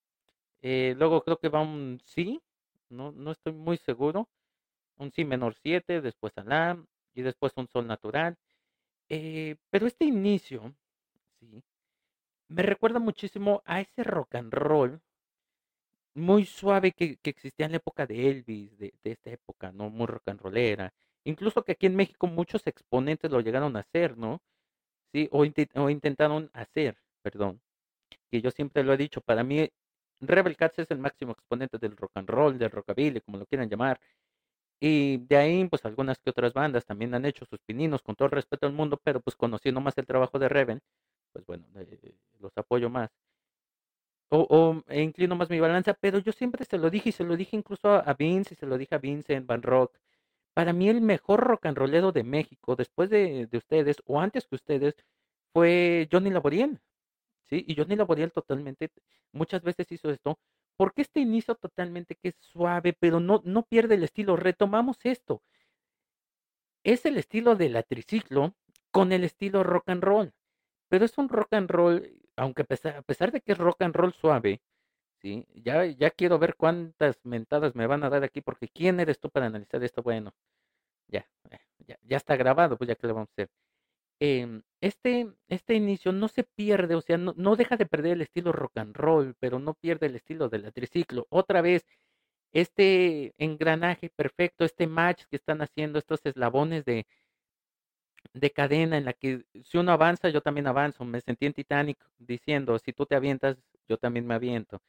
[0.61, 2.43] Eh, luego creo que va un Si.
[2.91, 4.29] No, no estoy muy seguro.
[4.99, 6.85] Un Si menor 7, después a La.
[7.15, 8.37] Y después un Sol natural.
[9.09, 10.75] Eh, pero este inicio,
[11.41, 11.63] sí,
[12.51, 15.01] me recuerda muchísimo a ese rock and roll
[16.15, 19.91] muy suave que, que existía en la época de Elvis, de, de, esta época, ¿no?
[19.91, 20.93] Muy rock and rollera.
[21.25, 24.43] Incluso que aquí en México muchos exponentes lo llegaron a hacer, ¿no?
[25.13, 25.45] Sí, o,
[25.77, 27.61] o intentaron hacer, perdón.
[28.31, 29.71] Que yo siempre lo he dicho, para mí
[30.21, 33.69] Rebel Cats es el máximo exponente del rock and roll, del rockabilly, como lo quieran
[33.71, 34.01] llamar.
[34.81, 38.27] Y de ahí, pues algunas que otras bandas también han hecho sus pininos con todo
[38.27, 40.81] el respeto al mundo, pero pues conociendo más el trabajo de Rebel,
[41.33, 43.11] pues bueno, eh, los apoyo más
[44.31, 47.37] o, e inclino más mi balanza, pero yo siempre se lo dije y se lo
[47.37, 49.99] dije incluso a, Vince y se lo dije a Vince en Van Rock.
[50.55, 54.47] Para mí el mejor rock and rollero de México, después de, de ustedes o antes
[54.47, 54.95] que ustedes,
[55.53, 56.81] fue Johnny Laboriel.
[57.49, 57.65] ¿sí?
[57.67, 58.91] Y Johnny Laboriel totalmente,
[59.33, 60.39] muchas veces hizo esto,
[60.77, 64.37] porque este inicio totalmente que es suave, pero no, no pierde el estilo.
[64.37, 65.43] Retomamos esto.
[66.85, 68.55] Es el estilo de la triciclo
[68.91, 70.33] con el estilo rock and roll,
[70.91, 74.15] pero es un rock and roll aunque a pesar, de que es rock and roll
[74.15, 74.63] suave,
[75.21, 75.47] ¿sí?
[75.55, 79.31] Ya, ya quiero ver cuántas mentadas me van a dar aquí, porque ¿quién eres tú
[79.31, 80.03] para analizar esto?
[80.03, 80.35] Bueno,
[81.09, 83.51] ya, eh, ya, ya está grabado, pues ya que le vamos a hacer.
[84.21, 88.23] Em, este, este inicio no se pierde, o sea, no, no deja de perder el
[88.23, 91.27] estilo rock and roll, pero no pierde el estilo del triciclo.
[91.31, 91.87] Otra vez,
[92.53, 97.07] este engranaje perfecto, este match que están haciendo, estos eslabones de,
[98.33, 101.05] de cadena en la que si uno avanza, yo también avanzo.
[101.05, 104.81] Me sentí en Titanic diciendo, si tú te avientas, yo también me aviento.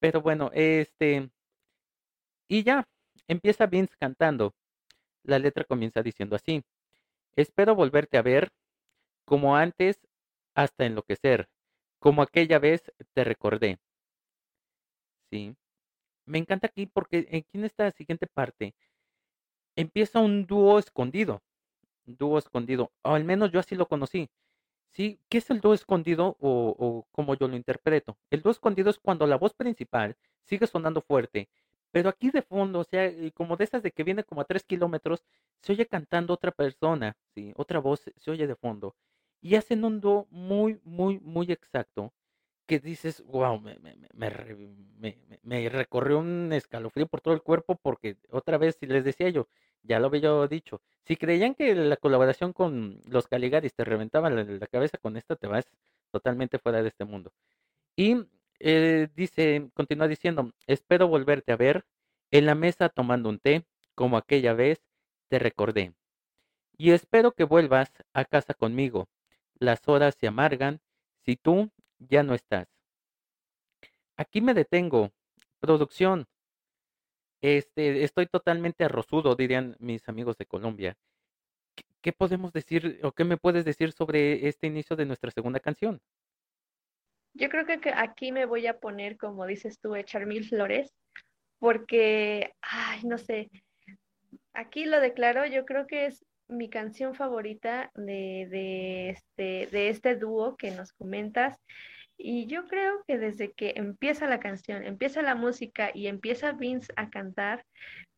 [0.00, 1.30] Pero bueno, este...
[2.48, 2.86] Y ya,
[3.28, 4.54] empieza Vince cantando.
[5.22, 6.62] La letra comienza diciendo así.
[7.36, 8.52] Espero volverte a ver
[9.24, 9.98] como antes
[10.54, 11.48] hasta enloquecer,
[11.98, 13.78] como aquella vez te recordé.
[15.30, 15.56] Sí.
[16.26, 18.74] Me encanta aquí porque aquí en esta siguiente parte
[19.76, 21.42] empieza un dúo escondido
[22.06, 24.30] dúo escondido, o al menos yo así lo conocí.
[24.90, 25.18] ¿Sí?
[25.28, 28.16] ¿Qué es el dúo escondido o, o como yo lo interpreto?
[28.30, 31.48] El dúo escondido es cuando la voz principal sigue sonando fuerte,
[31.94, 34.64] pero aquí de fondo, o sea, como de esas de que viene como a tres
[34.64, 35.22] kilómetros,
[35.60, 37.52] se oye cantando otra persona, ¿sí?
[37.54, 38.96] Otra voz se oye de fondo.
[39.40, 42.12] Y hacen un dúo muy, muy, muy exacto
[42.66, 48.16] que dices, wow, me, me, me, me, recorrió un escalofrío por todo el cuerpo porque
[48.28, 49.46] otra vez, si les decía yo,
[49.84, 54.66] ya lo había dicho, si creían que la colaboración con los Caligaris te reventaba la,
[54.66, 55.68] cabeza con esta, te vas
[56.10, 57.32] totalmente fuera de este mundo.
[57.96, 58.26] Y
[58.60, 61.84] eh, dice, continúa diciendo, espero volverte a ver
[62.30, 64.82] en la mesa tomando un té, como aquella vez
[65.28, 65.94] te recordé.
[66.76, 69.08] Y espero que vuelvas a casa conmigo.
[69.58, 70.80] Las horas se amargan
[71.24, 72.66] si tú ya no estás.
[74.16, 75.12] Aquí me detengo.
[75.60, 76.26] Producción.
[77.44, 80.96] Este, estoy totalmente arrozudo, dirían mis amigos de Colombia.
[82.00, 86.00] ¿Qué, podemos decir o qué me puedes decir sobre este inicio de nuestra segunda canción?
[87.34, 90.94] Yo creo que aquí me voy a poner, como dices tú, echar mil flores,
[91.58, 93.50] porque, ay, no sé,
[94.54, 100.16] aquí lo declaro, yo creo que es mi canción favorita de, de, este, de este
[100.16, 101.58] dúo que nos comentas.
[102.16, 106.92] Y yo creo que desde que empieza la canción, empieza la música y empieza Vince
[106.96, 107.64] a cantar,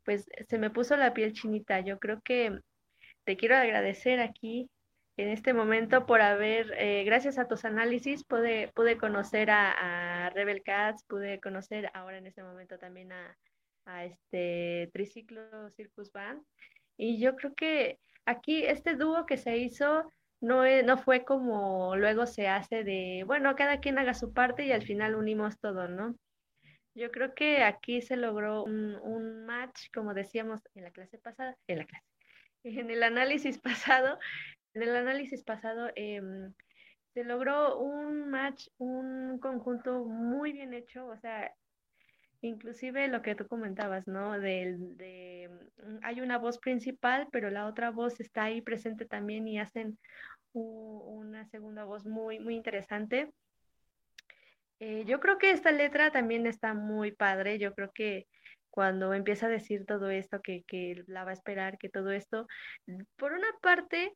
[0.04, 1.80] pues se me puso la piel chinita.
[1.80, 2.60] Yo creo que
[3.24, 4.70] te quiero agradecer aquí
[5.16, 10.62] en este momento por haber, eh, gracias a tus análisis, pude, pude conocer a, Rebel
[10.62, 13.36] Cats, pude conocer ahora en este momento también a,
[13.86, 16.42] a este Triciclo Circus Band.
[16.98, 22.26] Y yo creo que aquí este dúo que se hizo no, no fue como luego
[22.26, 26.14] se hace de, bueno, cada quien haga su parte y al final unimos todo, ¿no?
[26.94, 31.78] Yo creo que aquí se logró un, match, como decíamos en la clase pasada, en
[31.78, 32.06] la clase,
[32.64, 33.58] en el análisis
[33.98, 34.18] pasado,
[34.74, 36.52] en el análisis pasado em,
[37.12, 41.54] se logró un match, un conjunto muy bien hecho, o sea,
[42.42, 44.38] Inclusive lo que tú comentabas, ¿no?
[44.38, 45.50] Del, de,
[45.82, 49.98] mm, hay una voz principal, pero la otra voz está ahí presente también y hacen
[50.52, 53.30] una segunda voz muy, muy interesante.
[54.80, 57.58] Eh, yo creo que esta letra también está muy padre.
[57.58, 58.26] Yo creo que
[58.70, 62.46] cuando empieza a decir todo esto, que, que la va a esperar, que todo esto,
[63.16, 64.14] por una parte,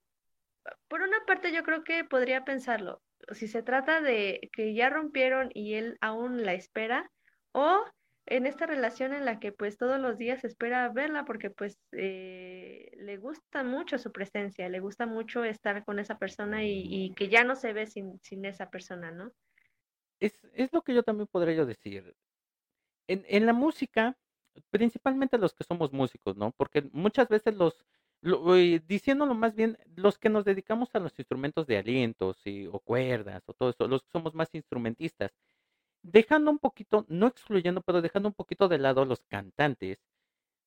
[0.88, 3.02] por una parte yo creo que podría pensarlo.
[3.33, 7.11] Si se trata de que ya rompieron y él aún la espera,
[7.52, 7.85] o
[8.30, 12.92] en esta relación en la que pues todos los días espera verla porque pues eh,
[12.96, 17.42] le gusta mucho su presencia, le gusta mucho estar con esa persona y, que ya
[17.42, 19.32] no se ve sin, sin esa persona, ¿no?
[20.20, 22.14] Es, es, lo que yo también podría decir.
[23.08, 24.16] En, en, la música,
[24.70, 26.52] principalmente los que somos músicos, ¿no?
[26.52, 27.84] Porque muchas veces los,
[28.20, 32.66] lo, eh, diciéndolo más bien, los que nos dedicamos a los instrumentos de alientos y,
[32.66, 35.32] o cuerdas o todo eso, los que somos más instrumentistas,
[36.02, 39.98] dejando un poquito, no excluyendo, pero dejando un poquito de lado a los cantantes,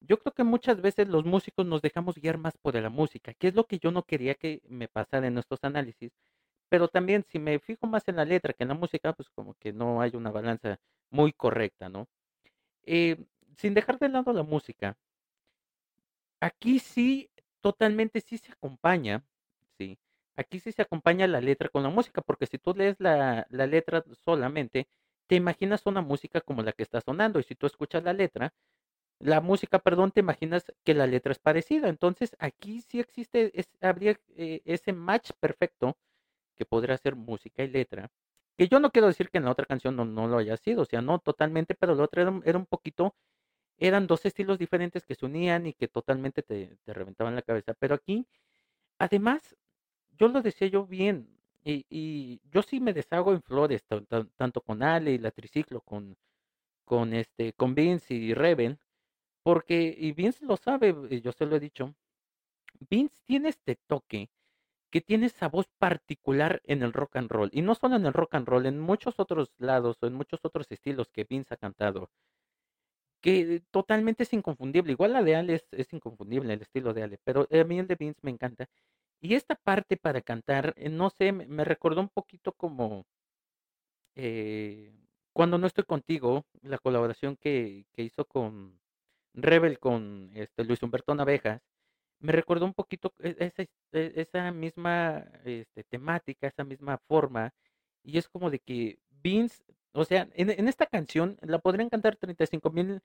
[0.01, 3.47] yo creo que muchas veces los músicos nos dejamos guiar más por la música, que
[3.49, 6.11] es lo que yo no quería que me pasara en estos análisis,
[6.69, 9.55] pero también si me fijo más en la letra que en la música, pues como
[9.55, 10.79] que no hay una balanza
[11.11, 12.07] muy correcta, ¿no?
[12.85, 13.17] Eh,
[13.57, 14.97] sin dejar de lado la música,
[16.39, 17.29] aquí sí,
[17.61, 19.23] totalmente sí se acompaña,
[19.77, 19.97] sí,
[20.35, 23.67] aquí sí se acompaña la letra con la música, porque si tú lees la, la
[23.67, 24.87] letra solamente,
[25.27, 28.53] te imaginas una música como la que está sonando y si tú escuchas la letra,
[29.19, 31.89] la música, perdón, te imaginas que la letra es parecida.
[31.89, 35.97] Entonces aquí sí existe, es, habría eh, ese match perfecto
[36.55, 38.09] que podría ser música y letra.
[38.57, 40.83] Que yo no quiero decir que en la otra canción no, no lo haya sido,
[40.83, 43.15] o sea, no totalmente, pero la otra era, era, un poquito,
[43.77, 47.73] eran dos estilos diferentes que se unían y que totalmente te, te reventaban la cabeza.
[47.79, 48.27] Pero aquí,
[48.99, 49.55] además,
[50.17, 51.32] yo lo decía yo bien,
[51.63, 53.83] y, y yo sí me deshago en flores,
[54.37, 56.15] tanto con Ale y la triciclo, con,
[56.85, 58.79] con este, con Vince y Reven,
[59.43, 61.93] porque, y Vince lo sabe, yo se lo he dicho,
[62.89, 64.29] Vince tiene este toque
[64.91, 68.13] que tiene esa voz particular en el rock and roll, y no solo en el
[68.13, 71.57] rock and roll, en muchos otros lados o en muchos otros estilos que Vince ha
[71.57, 72.09] cantado,
[73.21, 74.91] que totalmente es inconfundible.
[74.91, 77.87] Igual la de Ale es, es inconfundible, el estilo de Ale, pero a mí el
[77.87, 78.67] de Vince me encanta.
[79.23, 83.05] Y esta parte para cantar, eh, no sé, me, recordó un poquito como
[84.15, 84.91] eh,
[85.33, 88.79] Cuando no estoy contigo, la colaboración que, que hizo con
[89.33, 91.61] Rebel, con este, Luis Humberto Navejas,
[92.19, 97.53] me recordó un poquito e, esa, e, esa misma este, temática, esa misma forma,
[98.03, 102.71] y es como de que Vince, o sea, en, esta canción la podrían cantar 35
[102.71, 103.01] mil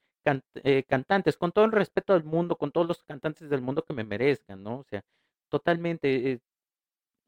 [0.63, 3.93] eh, cantantes, con todo el respeto del mundo, con todos los cantantes del mundo que
[3.93, 4.79] me merezcan, ¿no?
[4.79, 5.03] O sea,
[5.49, 6.31] totalmente.
[6.33, 6.39] Eh,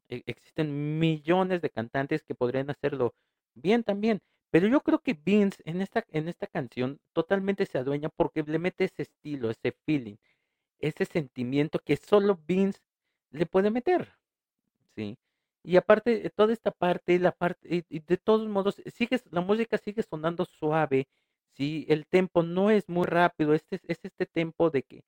[0.08, 3.14] e, existen millones de cantantes que podrían hacerlo
[3.54, 4.20] bien también.
[4.50, 8.58] Pero yo creo que Vince en esta, en esta canción totalmente se adueña porque le
[8.58, 10.16] mete ese estilo, ese feeling,
[10.78, 12.80] ese sentimiento que solo Vince
[13.30, 14.12] le puede meter.
[14.96, 15.18] ¿Sí?
[15.64, 20.02] Y aparte, toda esta parte, la parte, y, de todos modos, sigue, la música sigue
[20.02, 21.08] sonando suave,
[21.54, 21.86] ¿sí?
[21.88, 25.04] El tempo no es muy rápido, este, es este tempo de que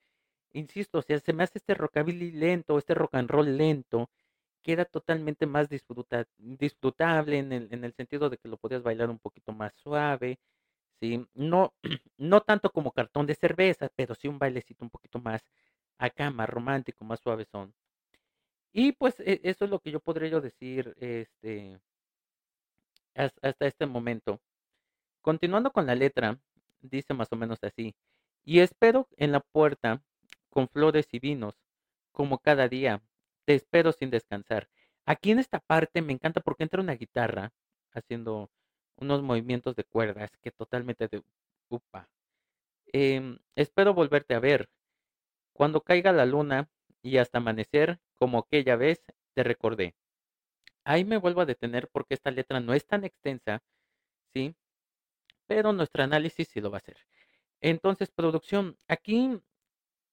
[0.55, 4.11] insisto, o sea, se me hace este rockabilly lento, este rock and roll lento,
[4.63, 9.11] queda totalmente más disfruta, disfrutable en el, en el sentido de que lo podías bailar
[9.11, 10.39] un poquito más suave,
[11.01, 11.27] ¿sí?
[11.35, 11.75] No,
[12.19, 15.43] no tanto como cartón de cerveza, pero sí un bailecito un poquito más
[15.99, 17.75] acá, más romántico, más suave son.
[18.73, 21.81] Y pues e, eso es lo que yo podría yo decir este,
[23.15, 24.41] hasta este momento.
[25.23, 26.39] Continuando con la letra,
[26.83, 27.95] dice más o menos así.
[28.45, 30.03] Y espero en la puerta
[30.55, 31.57] con flores y vinos,
[32.13, 33.03] como cada día,
[33.45, 34.69] te espero sin descansar.
[35.05, 37.53] Aquí en esta parte me encanta porque entra una guitarra
[37.91, 38.51] haciendo
[38.97, 41.23] unos movimientos de cuerdas que totalmente de
[41.69, 42.09] upa.
[42.93, 44.71] Em, espero volverte a ver.
[45.53, 46.71] Cuando caiga la luna
[47.03, 49.03] y hasta amanecer, como aquella vez,
[49.35, 49.97] te recordé.
[50.85, 53.61] Ahí me vuelvo a detener porque esta letra no es tan extensa,
[54.33, 54.55] ¿sí?
[55.49, 56.99] Pero nuestro análisis sí lo va a hacer.
[57.61, 59.41] Entonces, producción, aquí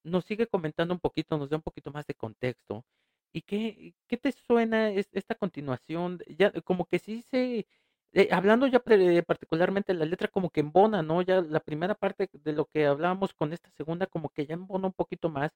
[0.03, 2.85] nos sigue comentando un poquito, nos da un poquito más de contexto.
[3.33, 6.19] ¿Y qué, qué te suena esta continuación?
[6.27, 7.67] Ya como que sí se,
[8.13, 8.81] eh, hablando ya
[9.25, 11.21] particularmente la letra como que embona, ¿no?
[11.21, 14.87] Ya la primera parte de lo que hablábamos con esta segunda como que ya embona
[14.87, 15.51] un poquito más.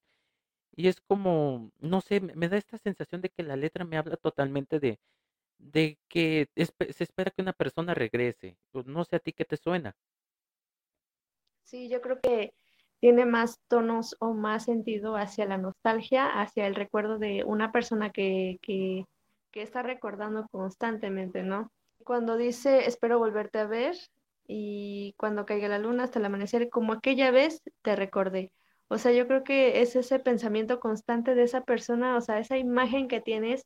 [0.76, 4.18] Y es como, no sé, me da esta sensación de que la letra me habla
[4.18, 5.00] totalmente de,
[5.60, 8.58] de que se espera que una persona regrese.
[8.86, 9.98] No sé a ti qué te suena.
[11.64, 12.54] Sí, yo creo que
[13.00, 18.12] tiene más tonos o más sentido hacia la nostalgia, hacia el recuerdo de una persona
[18.12, 19.06] que, que,
[19.54, 21.72] está recordando constantemente, ¿no?
[22.04, 23.96] Cuando dice espero volverte a ver,
[24.48, 28.52] y cuando caiga la luna hasta el amanecer, como aquella vez te recordé.
[28.88, 32.58] O sea, yo creo que es ese pensamiento constante de esa persona, o sea, esa
[32.58, 33.66] imagen que tienes.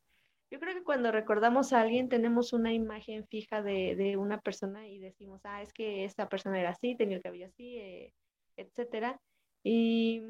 [0.50, 4.88] Yo creo que cuando recordamos a alguien tenemos una imagen fija de, de una persona
[4.88, 8.12] y decimos, ah, es que esta persona era así, tenía el cabello así, eh,
[8.60, 9.20] etcétera.
[9.62, 10.22] Y,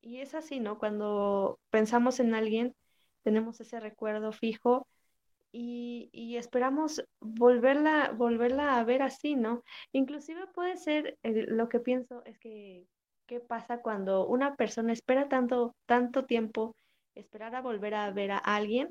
[0.00, 0.78] y es así, ¿no?
[0.78, 2.74] Cuando pensamos en alguien,
[3.22, 4.86] tenemos ese recuerdo fijo
[5.52, 9.62] y, y esperamos volverla, volverla a ver así, ¿no?
[9.92, 12.86] Inclusive puede ser, eh, lo que pienso es que,
[13.26, 16.76] ¿qué pasa cuando una persona espera tanto, tanto tiempo,
[17.14, 18.90] esperar a volver a ver a alguien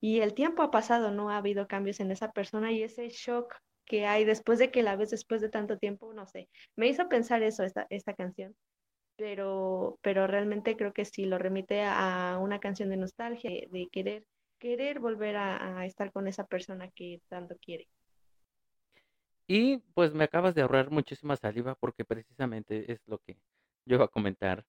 [0.00, 3.54] y el tiempo ha pasado, no ha habido cambios en esa persona y ese shock
[3.84, 7.08] que hay después de que la ves después de tanto tiempo, no sé, me hizo
[7.08, 8.54] pensar eso esta, esta canción
[9.16, 14.24] pero, pero realmente creo que sí lo remite a una canción de nostalgia, de, querer,
[14.58, 17.88] querer volver a, a, estar con esa persona que tanto quiere.
[19.46, 23.36] Y pues me acabas de ahorrar muchísima saliva porque precisamente es lo que
[23.84, 24.64] yo iba a comentar.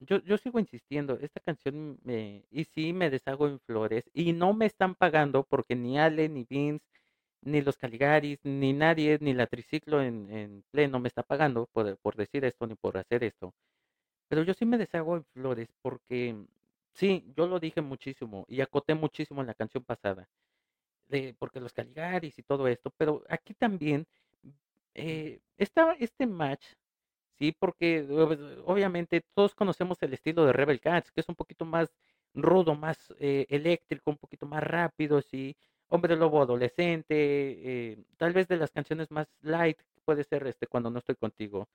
[0.00, 4.54] Yo, yo sigo insistiendo, esta canción me, y sí me deshago en flores y no
[4.54, 6.86] me están pagando porque ni Ale, ni Vince,
[7.42, 12.16] ni los Caligaris, ni nadie, ni la Triciclo en, en pleno me está pagando por,
[12.16, 13.54] decir esto ni por hacer esto.
[14.28, 16.36] Pero yo sí me deshago en flores porque
[16.94, 20.28] sí, yo lo dije muchísimo y acoté muchísimo en la canción pasada,
[21.08, 24.06] de, porque los Caligaris y todo esto, pero aquí también
[24.94, 26.64] eh, está este match,
[27.38, 31.64] sí, porque ob- obviamente todos conocemos el estilo de Rebel Cats, que es un poquito
[31.64, 31.90] más
[32.34, 35.56] rudo, más eh, eléctrico, un poquito más rápido, sí,
[35.90, 37.14] Hombre Lobo adolescente,
[37.92, 41.68] eh, tal vez de las canciones más light puede ser este cuando no estoy contigo.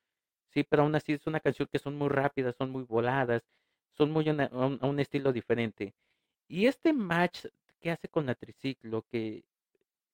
[0.49, 3.43] Sí, pero aún así es una canción que son muy rápidas, son muy voladas,
[3.93, 4.47] son muy un, a
[4.87, 5.93] un estilo diferente.
[6.47, 7.45] Y este match
[7.79, 9.45] que hace con la triciclo, que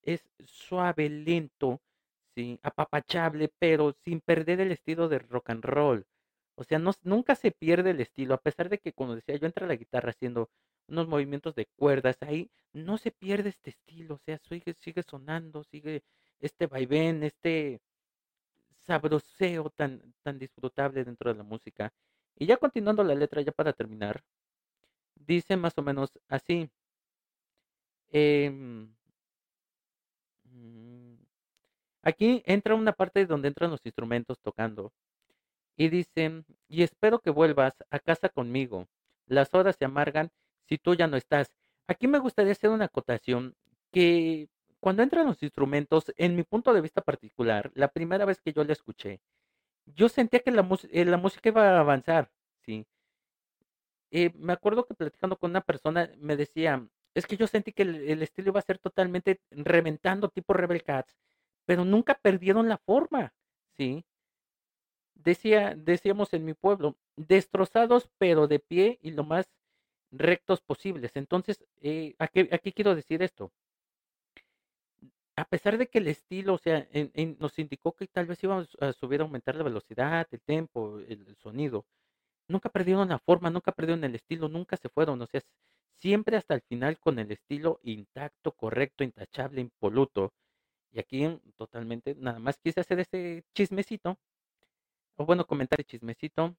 [0.04, 1.82] es suave, lento,
[2.36, 6.06] sí, apapachable, pero sin perder el estilo de rock and roll.
[6.56, 9.48] O sea, no, nunca se pierde el estilo, a pesar de que, como decía, yo
[9.48, 10.50] entra la guitarra haciendo
[10.88, 15.64] unos movimientos de cuerdas, ahí no se pierde este estilo, o sea, sigue, sigue sonando,
[15.64, 16.04] sigue
[16.40, 17.82] este vaivén, este
[18.80, 21.94] sabroseo tan, tan disfrutable dentro de la música.
[22.36, 24.24] Y ya continuando la letra, ya para terminar,
[25.16, 26.70] dice más o menos así.
[28.14, 28.94] em,
[30.46, 31.16] mm,
[32.04, 34.94] aquí entra una parte donde entran los instrumentos tocando
[35.78, 38.88] y dicen, y espero que vuelvas a casa conmigo.
[39.28, 40.32] Las horas se amargan
[40.72, 41.54] si tú ya no estás.
[41.86, 43.56] Aquí me gustaría hacer una acotación
[43.92, 44.48] que
[44.80, 48.64] cuando entran los instrumentos, en mi punto de vista particular, la primera vez que yo
[48.64, 49.20] la escuché,
[49.86, 52.88] yo sentía que la, eh, la música iba a avanzar, ¿sí?
[54.12, 57.84] Eh, me acuerdo que platicando con una persona me decía, es que yo sentí que
[57.84, 61.18] el, el estilo iba a ser totalmente reventando tipo Rebel Cats,
[61.66, 63.34] pero nunca perdieron la forma,
[63.78, 64.06] ¿sí?
[65.16, 69.50] Decía, decíamos en mi pueblo, destrozados pero de pie y lo más
[70.12, 71.12] rectos posibles.
[71.16, 73.52] Entonces, eh, ¿a qué, a qué quiero decir esto?
[75.36, 78.70] A pesar de que el estilo, o sea, en- nos indicó que tal vez íbamos
[78.80, 81.86] a subir, a aumentar la velocidad, el tempo, el, el sonido,
[82.50, 85.42] nunca perdieron la forma, nunca perdieron el estilo, nunca se fueron, o sea,
[85.98, 90.34] siempre hasta el final con el estilo intacto, correcto, intachable, impoluto.
[90.92, 94.18] Y aquí mm, totalmente, nada más quise hacer este chismecito,
[95.18, 96.56] o bueno, comentar el chismecito.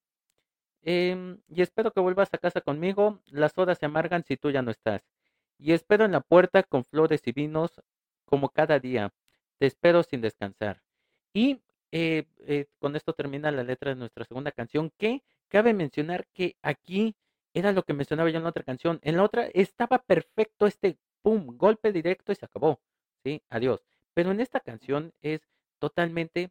[0.83, 4.63] Em, y espero que vuelvas a casa conmigo, las horas se amargan si tú ya
[4.63, 5.03] no estás.
[5.59, 7.81] Y espero en la puerta con flores y vinos
[8.25, 9.13] como cada día.
[9.59, 10.83] Te espero sin descansar.
[11.33, 11.61] Y
[11.93, 16.57] eh, eh, con esto termina la letra de nuestra segunda canción, que cabe mencionar que
[16.63, 17.15] aquí
[17.55, 18.99] era lo que mencionaba yo en la otra canción.
[19.03, 22.81] En la otra estaba perfecto este pum, golpe directo y se acabó.
[23.25, 23.81] Sí, adiós.
[24.15, 25.43] Pero en esta canción es
[25.79, 26.51] totalmente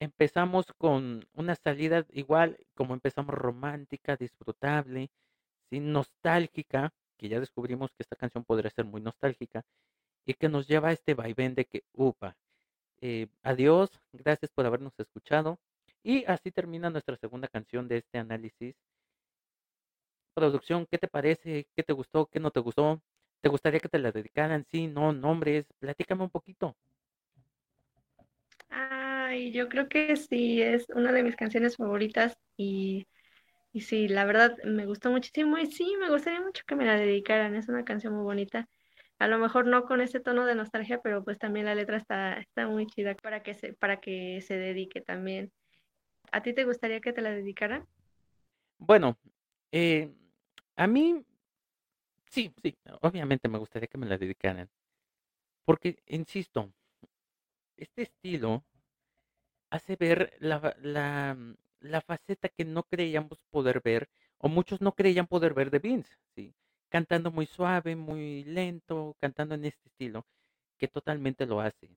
[0.00, 5.10] empezamos con una salida igual como empezamos romántica, disfrutable,
[5.70, 9.64] sí, nostálgica, que ya descubrimos que esta canción podría ser muy nostálgica
[10.24, 12.36] y que nos lleva a este vaivén de que, upa,
[13.00, 15.58] eh, adiós, gracias por habernos escuchado.
[16.02, 18.76] Y así termina nuestra segunda canción de este análisis.
[20.34, 21.66] Producción, ¿qué te parece?
[21.74, 22.26] ¿Qué te gustó?
[22.26, 23.02] ¿Qué no te gustó?
[23.40, 24.64] ¿Te gustaría que te la dedicaran?
[24.70, 26.76] Sí, no, nombres, platícame un poquito.
[29.28, 33.06] Ay, yo creo que sí, es una de mis canciones favoritas y,
[33.74, 36.96] y sí, la verdad me gustó muchísimo y sí, me gustaría mucho que me la
[36.96, 38.66] dedicaran, es una canción muy bonita.
[39.18, 42.38] A lo mejor no con ese tono de nostalgia, pero pues también la letra está,
[42.38, 45.52] está muy chida para que se, para que se dedique también.
[46.32, 47.84] ¿A ti te gustaría que te la dedicaran?
[48.78, 49.18] Bueno,
[49.72, 50.10] eh,
[50.76, 51.22] a mí
[52.30, 54.68] Sí, sí, obviamente me gustaría que me la dedicaran,
[55.64, 56.72] porque, insisto,
[57.76, 58.64] este estilo
[59.70, 64.08] hace ver la, mm, la faceta que no creíamos poder ver,
[64.38, 66.54] o muchos no creían poder ver de Vince, ¿sí?
[66.90, 70.26] Cantando muy suave, muy lento, cantando en este estilo,
[70.78, 71.90] que totalmente lo hace.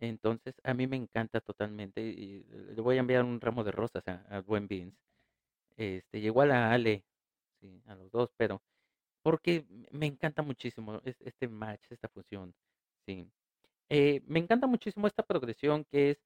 [0.00, 4.06] Entonces, a mí me encanta totalmente y le voy a enviar un ramo de rosas
[4.08, 4.98] a, a buen Vince.
[5.76, 7.04] Este, igual a Ale,
[7.60, 8.62] sí, a los dos, pero
[9.22, 12.54] porque me encanta muchísimo es- este match, esta fusión,
[13.06, 13.30] sí.
[13.90, 16.18] Eh, me encanta muchísimo esta progresión que es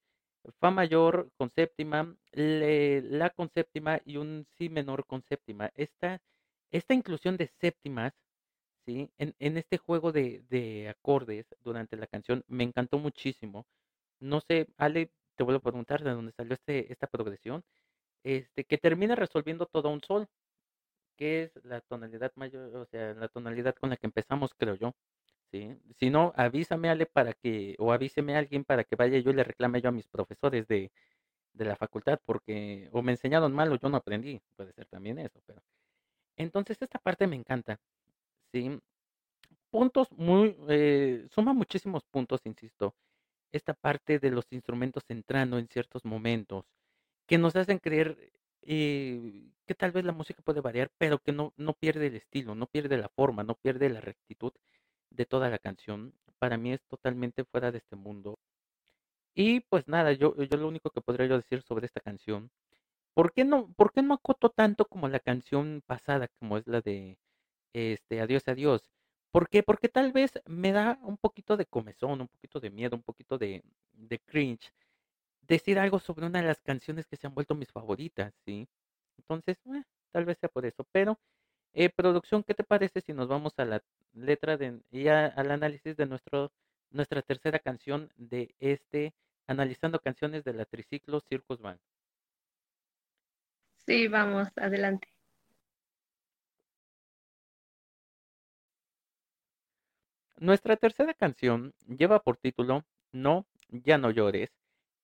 [0.61, 5.71] fa mayor con séptima, le- la con séptima y un si menor con séptima.
[5.75, 6.21] Esta,
[6.71, 8.13] esta inclusión de séptimas,
[8.87, 9.11] ¿sí?
[9.19, 13.67] En, en este juego de, de acordes durante la canción me encantó muchísimo.
[14.21, 17.63] No sé, Ale, te vuelvo a preguntar de dónde salió este, esta progresión,
[18.25, 20.29] este, que termina resolviendo todo un sol,
[21.17, 24.93] que es la tonalidad mayor, o sea, la tonalidad con la que empezamos, creo yo.
[25.53, 29.31] Sí, si no, avísame, Ale, para que, o avíseme a alguien para que vaya yo
[29.33, 30.93] y le reclame yo a mis profesores de,
[31.55, 35.19] de la facultad, porque o me enseñaron mal o yo no aprendí, puede ser también
[35.19, 35.63] eso, pero.
[36.37, 37.81] Entonces, esta parte me encanta,
[38.53, 38.81] ¿sí?
[39.71, 42.95] Puntos muy, eh, suma muchísimos puntos, insisto,
[43.53, 46.67] esta parte de los instrumentos entrando en ciertos momentos,
[47.27, 48.33] que nos hacen creer
[48.63, 52.55] eh, que tal vez la música puede variar, pero que no, no pierde el estilo,
[52.55, 54.53] no pierde la forma, no pierde la rectitud
[55.11, 56.15] de toda la canción.
[56.39, 58.39] Para mí es totalmente fuera de este mundo.
[59.35, 62.51] Y pues nada, yo, yo lo único que podría yo decir sobre esta canción,
[63.15, 66.81] ¿por qué no, por qué no acoto tanto como la canción pasada, como es la
[66.81, 67.19] de
[67.75, 68.83] este Adiós, adiós?
[69.33, 69.63] ¿Por qué?
[69.63, 73.39] Porque tal vez me da un poquito de comezón, un poquito de miedo, un poquito
[73.39, 74.73] de, de cringe
[75.43, 78.69] decir algo sobre una de las canciones que se han vuelto mis favoritas, ¿sí?
[79.19, 79.83] Entonces, eh,
[80.13, 80.85] tal vez sea por eso.
[80.93, 81.19] Pero,
[81.75, 85.51] eh, producción, ¿qué te parece si nos vamos a la letra de, y a- al
[85.51, 86.53] análisis de nuestro,
[86.91, 89.15] nuestra tercera canción de este,
[89.47, 91.81] analizando canciones de la Triciclo Circus Band?
[93.87, 95.09] Sí, vamos, adelante.
[100.39, 104.51] Nuestra tercera canción lleva por título No, ya no llores.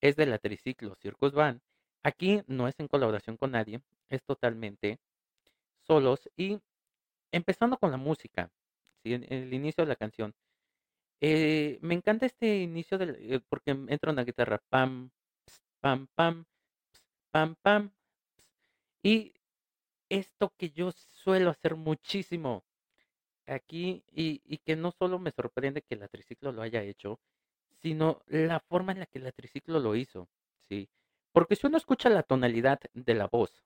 [0.01, 1.61] Es de la Triciclo Circus Band.
[2.03, 4.99] Aquí no es en colaboración con nadie, es totalmente
[5.87, 6.59] solos y
[7.33, 8.51] empezando con la música,
[9.03, 9.15] ¿sí?
[9.15, 10.35] el inicio de la canción.
[11.21, 15.11] Eh, me encanta este inicio del, eh, porque entra una guitarra pam,
[15.81, 16.45] pam, pam,
[17.31, 17.91] pam, pam.
[19.03, 19.35] Y
[20.09, 22.65] esto que yo suelo hacer muchísimo
[23.47, 27.21] aquí y, y que no solo me sorprende que la triciclo lo haya hecho,
[27.83, 30.29] sino la forma en la que la triciclo lo hizo,
[30.69, 30.89] ¿sí?
[31.33, 33.65] Porque si uno escucha la tonalidad de la voz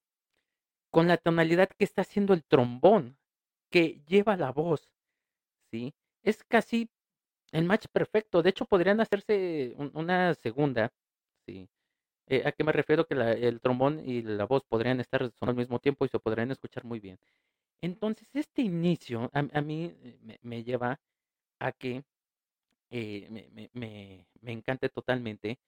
[0.90, 3.18] con la tonalidad que está haciendo el trombón
[3.70, 4.90] que lleva la voz,
[5.70, 5.94] ¿sí?
[6.22, 6.90] Es casi
[7.52, 8.42] el match perfecto.
[8.42, 10.92] De hecho, podrían hacerse un- una segunda,
[11.46, 11.68] ¿sí?
[12.28, 13.06] Eh, ¿a qué me refiero?
[13.06, 16.50] Que la- el trombón y la voz podrían estar al mismo tiempo y se podrían
[16.52, 17.18] escuchar muy bien.
[17.82, 21.00] Entonces, este inicio a, mí eh, me, lleva
[21.60, 22.04] a que
[22.90, 25.58] eh, me, me, me encante totalmente.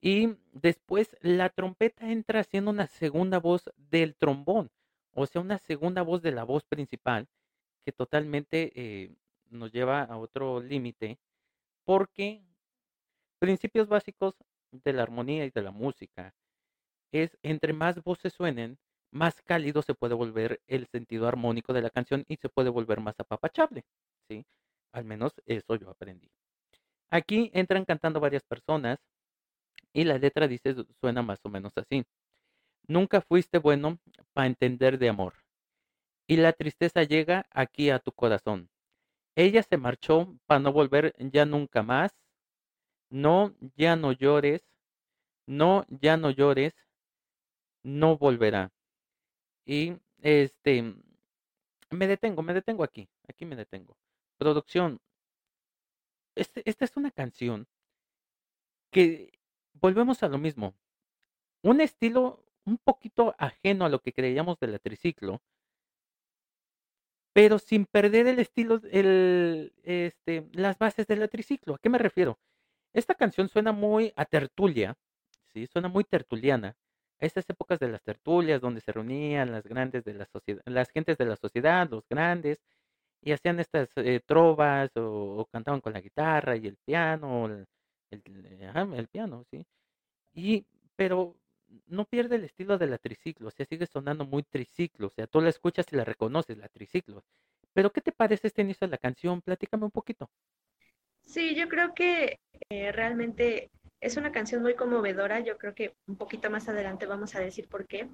[0.00, 4.70] Y después la trompeta entra haciendo una segunda voz del trombón,
[5.12, 7.28] o sea, una segunda voz de la voz principal,
[7.84, 9.14] que totalmente eh,
[9.50, 11.18] nos lleva a otro límite,
[11.84, 12.42] porque
[13.38, 14.36] principios básicos
[14.70, 16.34] de la armonía y de la música
[17.12, 18.78] es entre más voces suenen,
[19.10, 23.00] más cálido se puede volver el sentido armónico de la canción y se puede volver
[23.00, 23.84] más apapachable,
[24.28, 24.46] ¿sí?
[24.92, 26.30] Al menos eso yo aprendí.
[27.10, 29.00] Aquí entran cantando varias personas
[29.92, 32.04] y la letra dice, suena más o menos así.
[32.86, 33.98] Nunca fuiste bueno
[34.32, 35.34] para entender de amor.
[36.26, 38.68] Y la tristeza llega aquí a tu corazón.
[39.36, 42.12] Ella se marchó para no volver ya nunca más.
[43.10, 44.62] No, ya no llores.
[45.46, 46.74] No, ya no llores.
[47.82, 48.70] No volverá.
[49.64, 50.94] Y este,
[51.90, 53.08] me detengo, me detengo aquí.
[53.28, 53.96] Aquí me detengo.
[54.38, 55.00] Producción.
[56.36, 57.66] Este, esta es una canción
[58.90, 59.39] que
[59.80, 60.74] volvemos a lo mismo.
[61.62, 65.42] Un estilo un poquito ajeno a lo que creíamos de la triciclo,
[67.32, 71.74] pero sin perder el estilo, el, este, las bases de la triciclo.
[71.74, 72.38] ¿A qué me refiero?
[72.92, 74.96] Esta canción suena muy a tertulia,
[75.52, 75.66] ¿sí?
[75.66, 76.76] Suena muy tertuliana.
[77.20, 80.90] A estas épocas de las tertulias donde se reunían las grandes de la sociedad, las
[80.90, 82.60] gentes de la sociedad, los grandes,
[83.22, 87.66] y hacían estas eh, trovas o, cantaban con la guitarra y el piano,
[88.12, 89.66] el, ajá, el piano, ¿sí?
[90.34, 91.36] Y, pero
[91.86, 95.26] no pierde el estilo de la triciclo, o sea, sigue sonando muy triciclo, o sea,
[95.26, 97.24] tú la escuchas y la reconoces, la triciclo.
[97.72, 99.42] Pero, ¿qué te parece este la canción?
[99.42, 100.30] Platícame un poquito.
[101.22, 102.38] Sí, yo creo que
[102.70, 107.34] eh, realmente Es una canción muy conmovedora, yo creo que un poquito más adelante vamos
[107.34, 108.10] a decir por qué,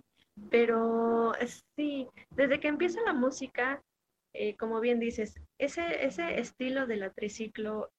[0.50, 1.32] pero
[1.76, 3.82] sí, desde que empieza la música,
[4.34, 7.90] eh, como bien dices, ese, ese estilo de la triciclo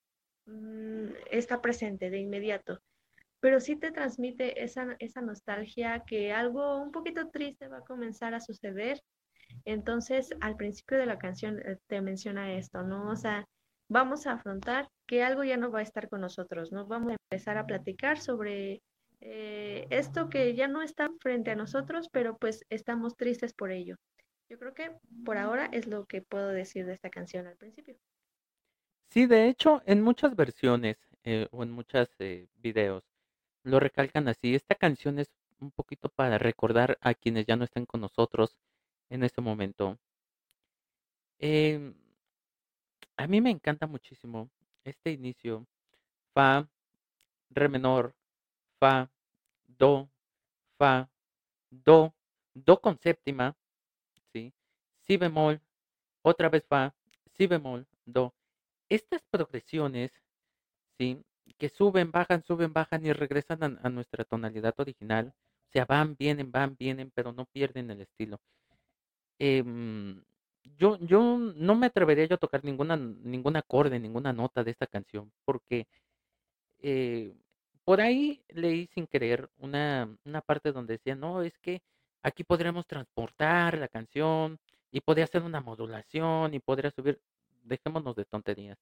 [0.48, 2.82] mm, está presente de inmediato,
[3.40, 8.34] pero sí te transmite esa, esa nostalgia que algo un poquito triste va a comenzar
[8.34, 9.02] a suceder.
[9.66, 13.10] Entonces, al principio de la canción eh, te menciona esto, ¿no?
[13.10, 13.46] O sea,
[13.90, 16.88] vamos a afrontar que algo ya no va a estar con nosotros, ¿no?
[16.88, 18.82] Vamos a empezar a platicar sobre
[19.22, 23.96] eh, esto que ya no está frente a nosotros, pero pues estamos tristes por ello.
[24.50, 24.92] Yo creo que
[25.26, 27.98] por ahora es lo que puedo decir de esta canción al principio.
[29.10, 33.04] Sí, de hecho, en muchas versiones eh, o en muchos eh, videos
[33.64, 34.56] lo recalcan así.
[34.56, 35.30] Esta canción es
[35.60, 38.58] un poquito para recordar a quienes ya no están con nosotros
[39.10, 40.00] en este momento.
[41.40, 41.94] Em,
[43.18, 44.50] a mí me encanta muchísimo
[44.84, 45.68] este inicio.
[46.34, 46.68] Fa,
[47.52, 48.16] re menor,
[48.80, 49.10] fa,
[49.68, 50.10] do,
[50.80, 51.10] fa,
[51.72, 52.14] do,
[52.56, 53.56] do con séptima,
[54.34, 54.54] ¿sí?
[55.02, 55.62] Si bemol,
[56.24, 56.96] otra vez fa,
[57.38, 58.34] si bemol, do.
[58.90, 60.12] Estas progresiones,
[60.98, 61.24] ¿sí?
[61.58, 65.34] Que suben, bajan, suben, bajan y regresan a, nuestra tonalidad original.
[65.70, 68.40] O sea, van, vienen, van, vienen, pero no pierden el estilo.
[69.40, 70.24] Em,
[70.78, 74.88] yo, yo no me atrevería yo a tocar ninguna, ningún acorde, ninguna nota de esta
[74.88, 75.88] canción, porque
[76.80, 77.36] eh,
[77.84, 81.82] por ahí leí sin querer una, una parte donde decía, no, es que
[82.24, 84.60] aquí podríamos transportar la canción
[84.92, 87.22] y podría hacer una modulación y podría subir,
[87.68, 88.78] dejémonos de tonterías.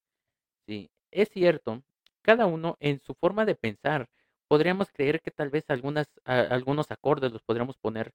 [0.67, 1.83] Sí, es cierto,
[2.21, 4.09] cada uno en su forma de pensar,
[4.47, 8.13] podríamos creer que tal vez algunos acordes los podríamos poner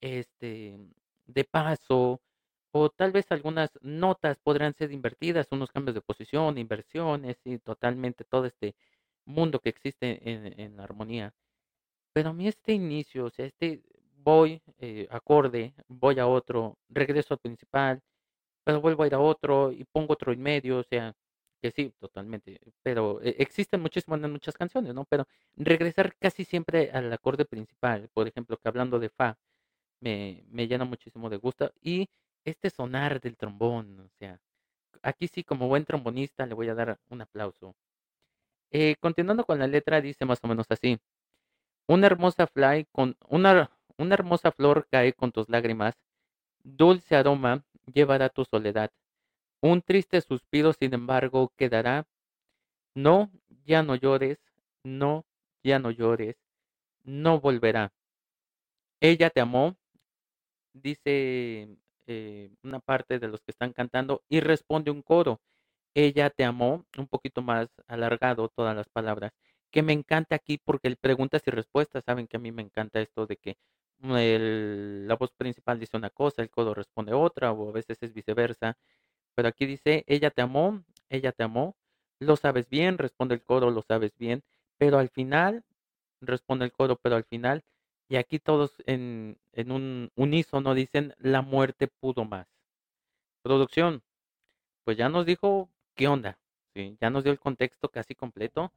[0.00, 0.78] este,
[1.26, 2.20] de paso,
[2.72, 8.24] o tal vez algunas notas podrían ser invertidas, unos cambios de posición, inversiones y totalmente
[8.24, 8.74] todo este
[9.24, 11.32] mundo que existe en, la armonía.
[12.12, 13.82] Pero a mí este inicio, o sea, este
[14.16, 18.02] voy, eh, acorde, voy a otro, regreso al principal,
[18.64, 21.14] pero vuelvo a ir a otro y pongo otro en medio, o sea,
[21.62, 25.04] que sí, totalmente, pero eh, existen muchísimas muchas canciones, ¿no?
[25.06, 29.38] Pero regresar casi siempre al acorde principal, por ejemplo, que hablando de Fa,
[30.00, 32.08] me, me llena muchísimo de gusto y
[32.44, 34.40] este sonar del trombón, o sea,
[35.02, 37.74] aquí sí como buen trombonista le voy a dar un aplauso.
[38.70, 40.98] Eh, continuando con la letra, dice más o menos así.
[41.88, 45.94] Una hermosa fly con una, una hermosa flor cae con tus lágrimas,
[46.64, 48.90] dulce aroma llevará tu soledad.
[49.60, 52.06] Un triste suspiro, sin embargo, quedará.
[52.94, 53.30] No,
[53.64, 54.38] ya no llores,
[54.84, 55.24] no,
[55.62, 56.36] ya no llores,
[57.04, 57.92] no volverá.
[59.00, 59.76] Ella te amó,
[60.72, 61.68] dice
[62.06, 65.40] eh, una parte de los que están cantando, y responde un coro.
[65.94, 69.32] Ella te amó, un poquito más alargado todas las palabras,
[69.70, 73.00] que me encanta aquí porque el preguntas y respuestas, saben que a mí me encanta
[73.00, 73.56] esto de que
[74.04, 78.76] la voz principal dice una cosa, el codo responde otra, o a veces es viceversa,
[79.34, 81.76] pero aquí dice, ella te amó, ella te amó,
[82.20, 84.42] lo sabes bien, responde el coro, lo sabes bien,
[84.78, 85.64] pero al final,
[86.20, 87.64] responde el coro, pero al final,
[88.08, 92.46] y aquí todos en, un unísono dicen, la muerte pudo más.
[93.42, 94.02] Producción,
[94.84, 96.38] pues ya nos dijo ¿qué onda?
[97.00, 98.72] Ya nos dio el contexto casi completo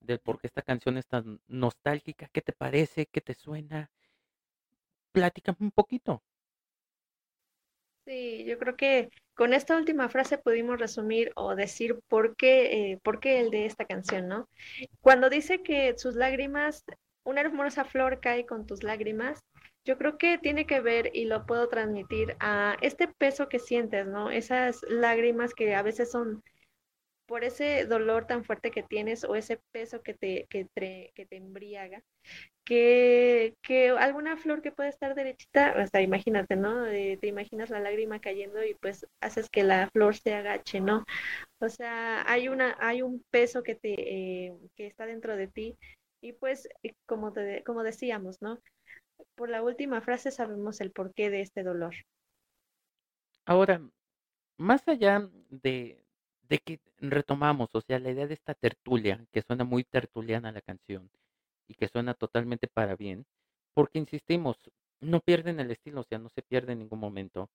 [0.00, 2.28] del por qué esta canción es tan nostálgica.
[2.32, 3.06] ¿Qué te parece?
[3.06, 3.90] ¿Qué te suena?
[5.18, 6.22] Pláticame un poquito.
[8.04, 12.98] Sí, yo creo que con esta última frase pudimos resumir o decir por qué, eh,
[13.02, 14.48] por qué el de esta canción, ¿no?
[15.00, 16.84] Cuando dice que sus lágrimas,
[17.24, 19.40] una hermosa flor cae con tus lágrimas,
[19.84, 24.06] yo creo que tiene que ver y lo puedo transmitir a este peso que sientes,
[24.06, 24.30] ¿no?
[24.30, 26.44] Esas lágrimas que a veces son
[27.28, 31.26] por ese dolor tan fuerte que tienes o ese peso que te, que te, que
[31.26, 32.02] te embriaga,
[32.64, 36.86] que, que, alguna flor que puede estar derechita, hasta imagínate, ¿no?
[36.86, 41.04] te imaginas la lágrima cayendo y pues haces que la flor se agache, ¿no?
[41.60, 45.76] O sea, hay, una, hay un peso que, te, eh, que está dentro de ti
[46.22, 48.58] y pues eh, como, te, como decíamos, ¿no?
[49.34, 51.94] Por la última frase sabemos el porqué de este dolor.
[53.44, 53.82] Ahora,
[54.56, 56.02] más allá de,
[56.48, 60.62] de que retomamos, o sea, la idea de esta tertulia, que suena muy tertuliana la
[60.62, 61.10] canción
[61.68, 63.26] y que suena totalmente para bien,
[63.74, 64.56] porque insistimos,
[65.00, 67.50] no pierden el estilo, o sea, no se pierde en ningún momento.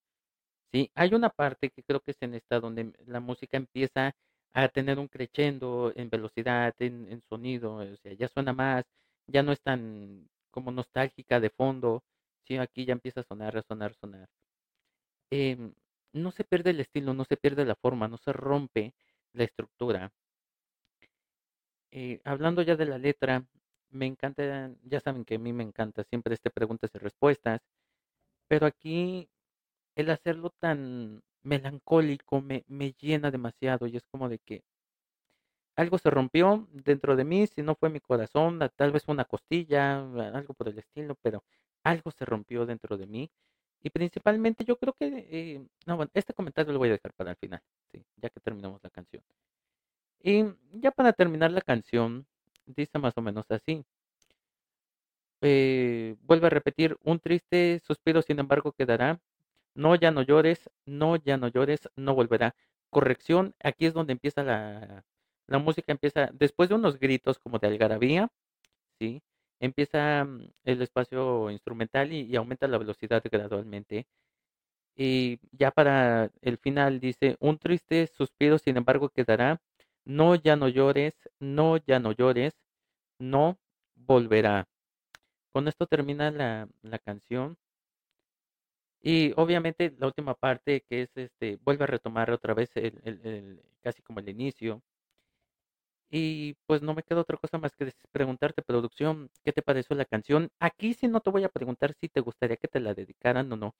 [0.72, 4.14] Sí, hay una parte que creo que es en esta donde la música empieza
[4.54, 8.86] a tener un crescendo en velocidad, en, sonido, o sea, ya suena más,
[9.28, 12.04] ya no es tan como nostálgica de fondo,
[12.48, 14.28] sí, aquí ya empieza a sonar, a sonar, a sonar.
[15.32, 15.74] Em,
[16.14, 18.94] no se pierde el estilo, no se pierde la forma, no se rompe
[19.34, 20.12] la estructura.
[21.92, 23.46] Eh, hablando ya de la letra,
[23.92, 27.62] me encanta, ya saben que a mí me encanta siempre este preguntas y respuestas,
[28.48, 29.30] pero aquí
[29.96, 34.64] el hacerlo tan melancólico me, me llena demasiado y es como de que
[35.76, 39.26] algo se rompió dentro de mí, si no fue mi corazón, tal vez fue una
[39.26, 40.00] costilla,
[40.34, 41.44] algo por el estilo, pero
[41.84, 43.32] algo se rompió dentro de mí.
[43.84, 47.38] Y principalmente yo creo que, eh, no, este comentario lo voy a dejar para el
[47.38, 47.62] final,
[47.92, 49.24] sí, ya que terminamos la canción.
[50.24, 52.26] Y ya para terminar la canción,
[52.66, 53.86] dice más o menos así.
[55.42, 59.20] Eh, vuelve a repetir, un triste suspiro, sin embargo, quedará.
[59.76, 62.56] No, ya no llores, no, ya no llores, no volverá.
[62.90, 65.06] Corrección, aquí es donde empieza la,
[65.48, 68.30] la música, empieza, después de unos gritos como de algarabía,
[69.00, 69.24] ¿sí?
[69.64, 74.08] Empieza mm, el espacio instrumental y, aumenta la velocidad gradualmente.
[74.96, 79.62] Y ya para el final dice, un triste suspiro, sin embargo, quedará.
[80.06, 82.54] No, ya no llores, no, ya no llores,
[83.20, 83.60] no
[83.96, 84.68] volverá.
[85.54, 87.58] Con esto termina la, la canción.
[89.04, 94.02] Y obviamente la última parte que es este, vuelve a retomar otra vez el- casi
[94.02, 94.82] como el inicio.
[96.14, 100.06] Y pues no me queda otra cosa más que preguntarte, producción, ¿qué te pareció la
[100.06, 100.50] canción?
[100.60, 103.58] Aquí sí no te voy a preguntar si te gustaría que te la dedicaran o
[103.58, 103.76] no,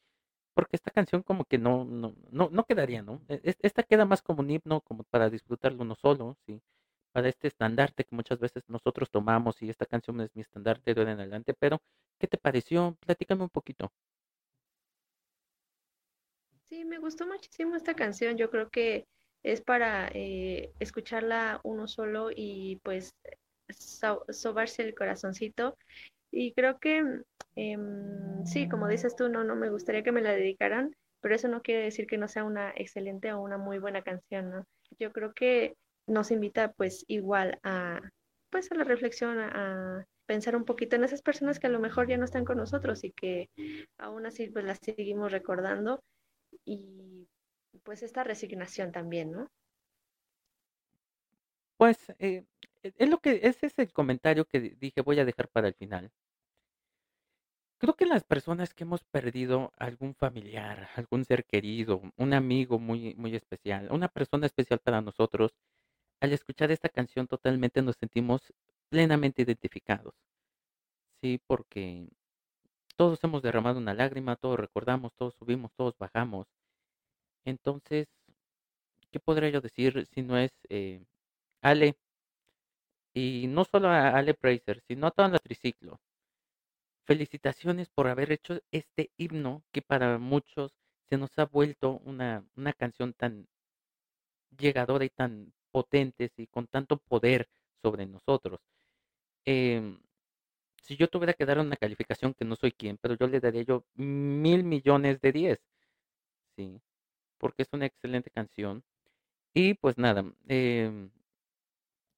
[0.56, 3.22] porque esta canción como que no, no, no, no quedaría, ¿no?
[3.30, 6.62] E- es- Esta queda más como un himno, como para disfrutarlo uno solo, ¿sí?
[7.14, 11.02] Para este estandarte que muchas veces nosotros tomamos y esta canción es mi estandarte de
[11.04, 11.82] en adelante, pero
[12.20, 12.98] ¿qué te pareció?
[13.02, 13.92] Platícame un poquito.
[16.70, 18.38] Sí, me gustó muchísimo esta canción.
[18.38, 19.06] Yo creo que
[19.44, 23.12] es para eh, escucharla uno solo y pues
[23.70, 25.78] so- sobarse el corazoncito.
[26.32, 27.04] Y creo que
[27.56, 31.48] em, sí, como dices tú, no, no me gustaría que me la dedicaran, pero eso
[31.48, 34.66] no quiere decir que no sea una excelente o una muy buena canción, ¿no?
[35.00, 35.76] Yo creo que
[36.08, 38.02] nos invita pues igual a
[38.50, 41.80] pues a la reflexión, a, a pensar un poquito en esas personas que a lo
[41.80, 43.50] mejor ya no están con nosotros y que
[43.98, 46.02] aún así pues las seguimos recordando
[46.66, 47.13] y
[47.84, 49.52] pues esta resignación también, ¿no?
[51.78, 52.46] Pues eh,
[52.82, 55.68] e- es lo que, ese es el comentario que di- dije voy a dejar para
[55.68, 56.12] el final.
[57.78, 63.14] Creo que las personas que hemos perdido algún familiar, algún ser querido, un amigo muy,
[63.14, 65.54] muy especial, una persona especial para nosotros,
[66.22, 68.54] al escuchar esta canción totalmente nos sentimos
[68.90, 70.16] plenamente identificados,
[71.22, 71.42] ¿sí?
[71.48, 72.08] Porque
[72.98, 76.48] todos hemos derramado una lágrima, todos recordamos, todos subimos, todos bajamos.
[77.46, 78.08] Entonces,
[79.12, 81.02] ¿qué podría yo decir si no es eh,
[81.62, 81.96] Ale?
[83.16, 86.00] Y no solo a Ale Fraser, sino a toda la triciclo.
[87.06, 90.74] Felicitaciones por haber hecho este himno que para muchos
[91.10, 93.48] se nos ha vuelto una, una canción tan
[94.58, 97.48] llegadora y tan potente y con tanto poder
[97.82, 98.60] sobre nosotros.
[99.46, 100.00] Em,
[100.84, 103.64] si yo tuviera que dar una calificación que no soy quien, pero yo le daría
[103.64, 105.60] yo mil millones de diez,
[106.58, 106.82] sí,
[107.44, 108.86] porque es una excelente canción.
[109.54, 111.12] Y pues nada, em,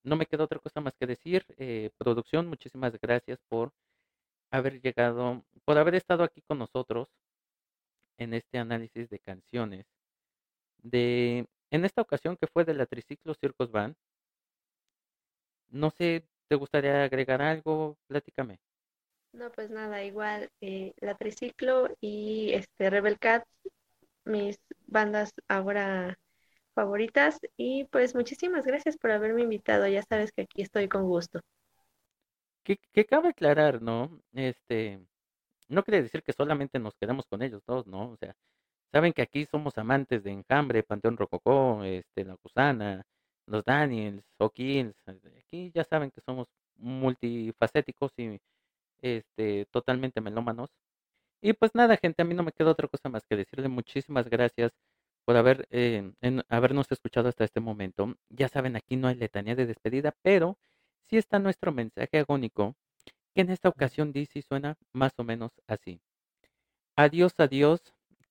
[0.03, 1.45] no me queda otra cosa más que decir.
[1.57, 3.73] Eh, producción, muchísimas gracias por
[4.51, 7.09] haber llegado, por haber estado aquí con nosotros
[8.17, 9.88] en este análisis de canciones.
[10.84, 13.95] De, en esta ocasión que fue de la Triciclo Circus Band,
[15.69, 17.97] no sé, ¿te gustaría agregar algo?
[18.07, 18.59] Platícame.
[19.34, 23.47] No, pues nada, igual eh, la Triciclo y este Rebel Cats,
[24.26, 26.17] mis bandas ahora
[26.73, 31.39] favoritas y pues muchísimas gracias por haberme invitado, ya sabes que aquí estoy con gusto.
[32.63, 34.19] Que, cabe aclarar, ¿no?
[34.34, 34.99] Este,
[35.69, 38.11] no quiere decir que solamente nos quedamos con ellos dos, ¿no?
[38.11, 38.36] O sea,
[38.91, 43.03] saben que aquí somos amantes de Enjambre, Panteón Rococó, este, La Gusana,
[43.45, 44.95] los Daniels, O'Kills.
[45.07, 46.47] Aquí ya saben que somos
[46.78, 48.39] multifacéticos y
[49.01, 50.69] este, totalmente melómanos.
[51.42, 54.28] Y pues nada, gente, a mí no me queda otra cosa más que decirle muchísimas
[54.30, 54.72] gracias
[55.26, 58.16] por haber, eh, en- habernos escuchado hasta este momento.
[58.30, 60.58] Ya saben, aquí no hay letanía de despedida, pero
[61.10, 62.76] sí está nuestro mensaje agónico,
[63.36, 66.02] que en esta ocasión dice y suena más o menos así.
[66.98, 67.82] Adiós, adiós,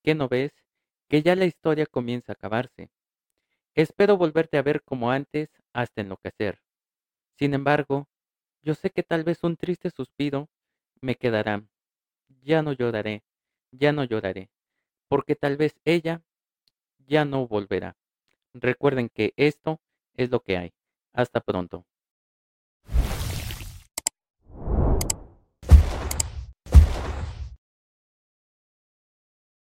[0.03, 0.53] que no ves,
[1.09, 2.91] que ya la historia comienza a acabarse.
[3.77, 6.63] Espero volverte a ver como antes hasta enloquecer.
[7.39, 8.09] Sin embargo,
[8.63, 10.49] yo sé que tal vez un triste suspiro
[11.03, 11.65] me quedará.
[12.45, 13.25] Ya no lloraré,
[13.73, 14.49] ya no lloraré,
[15.09, 16.23] porque tal vez ella
[17.07, 17.97] ya no volverá.
[18.55, 19.81] Recuerden que esto
[20.15, 20.75] es lo que hay.
[21.15, 21.87] Hasta pronto.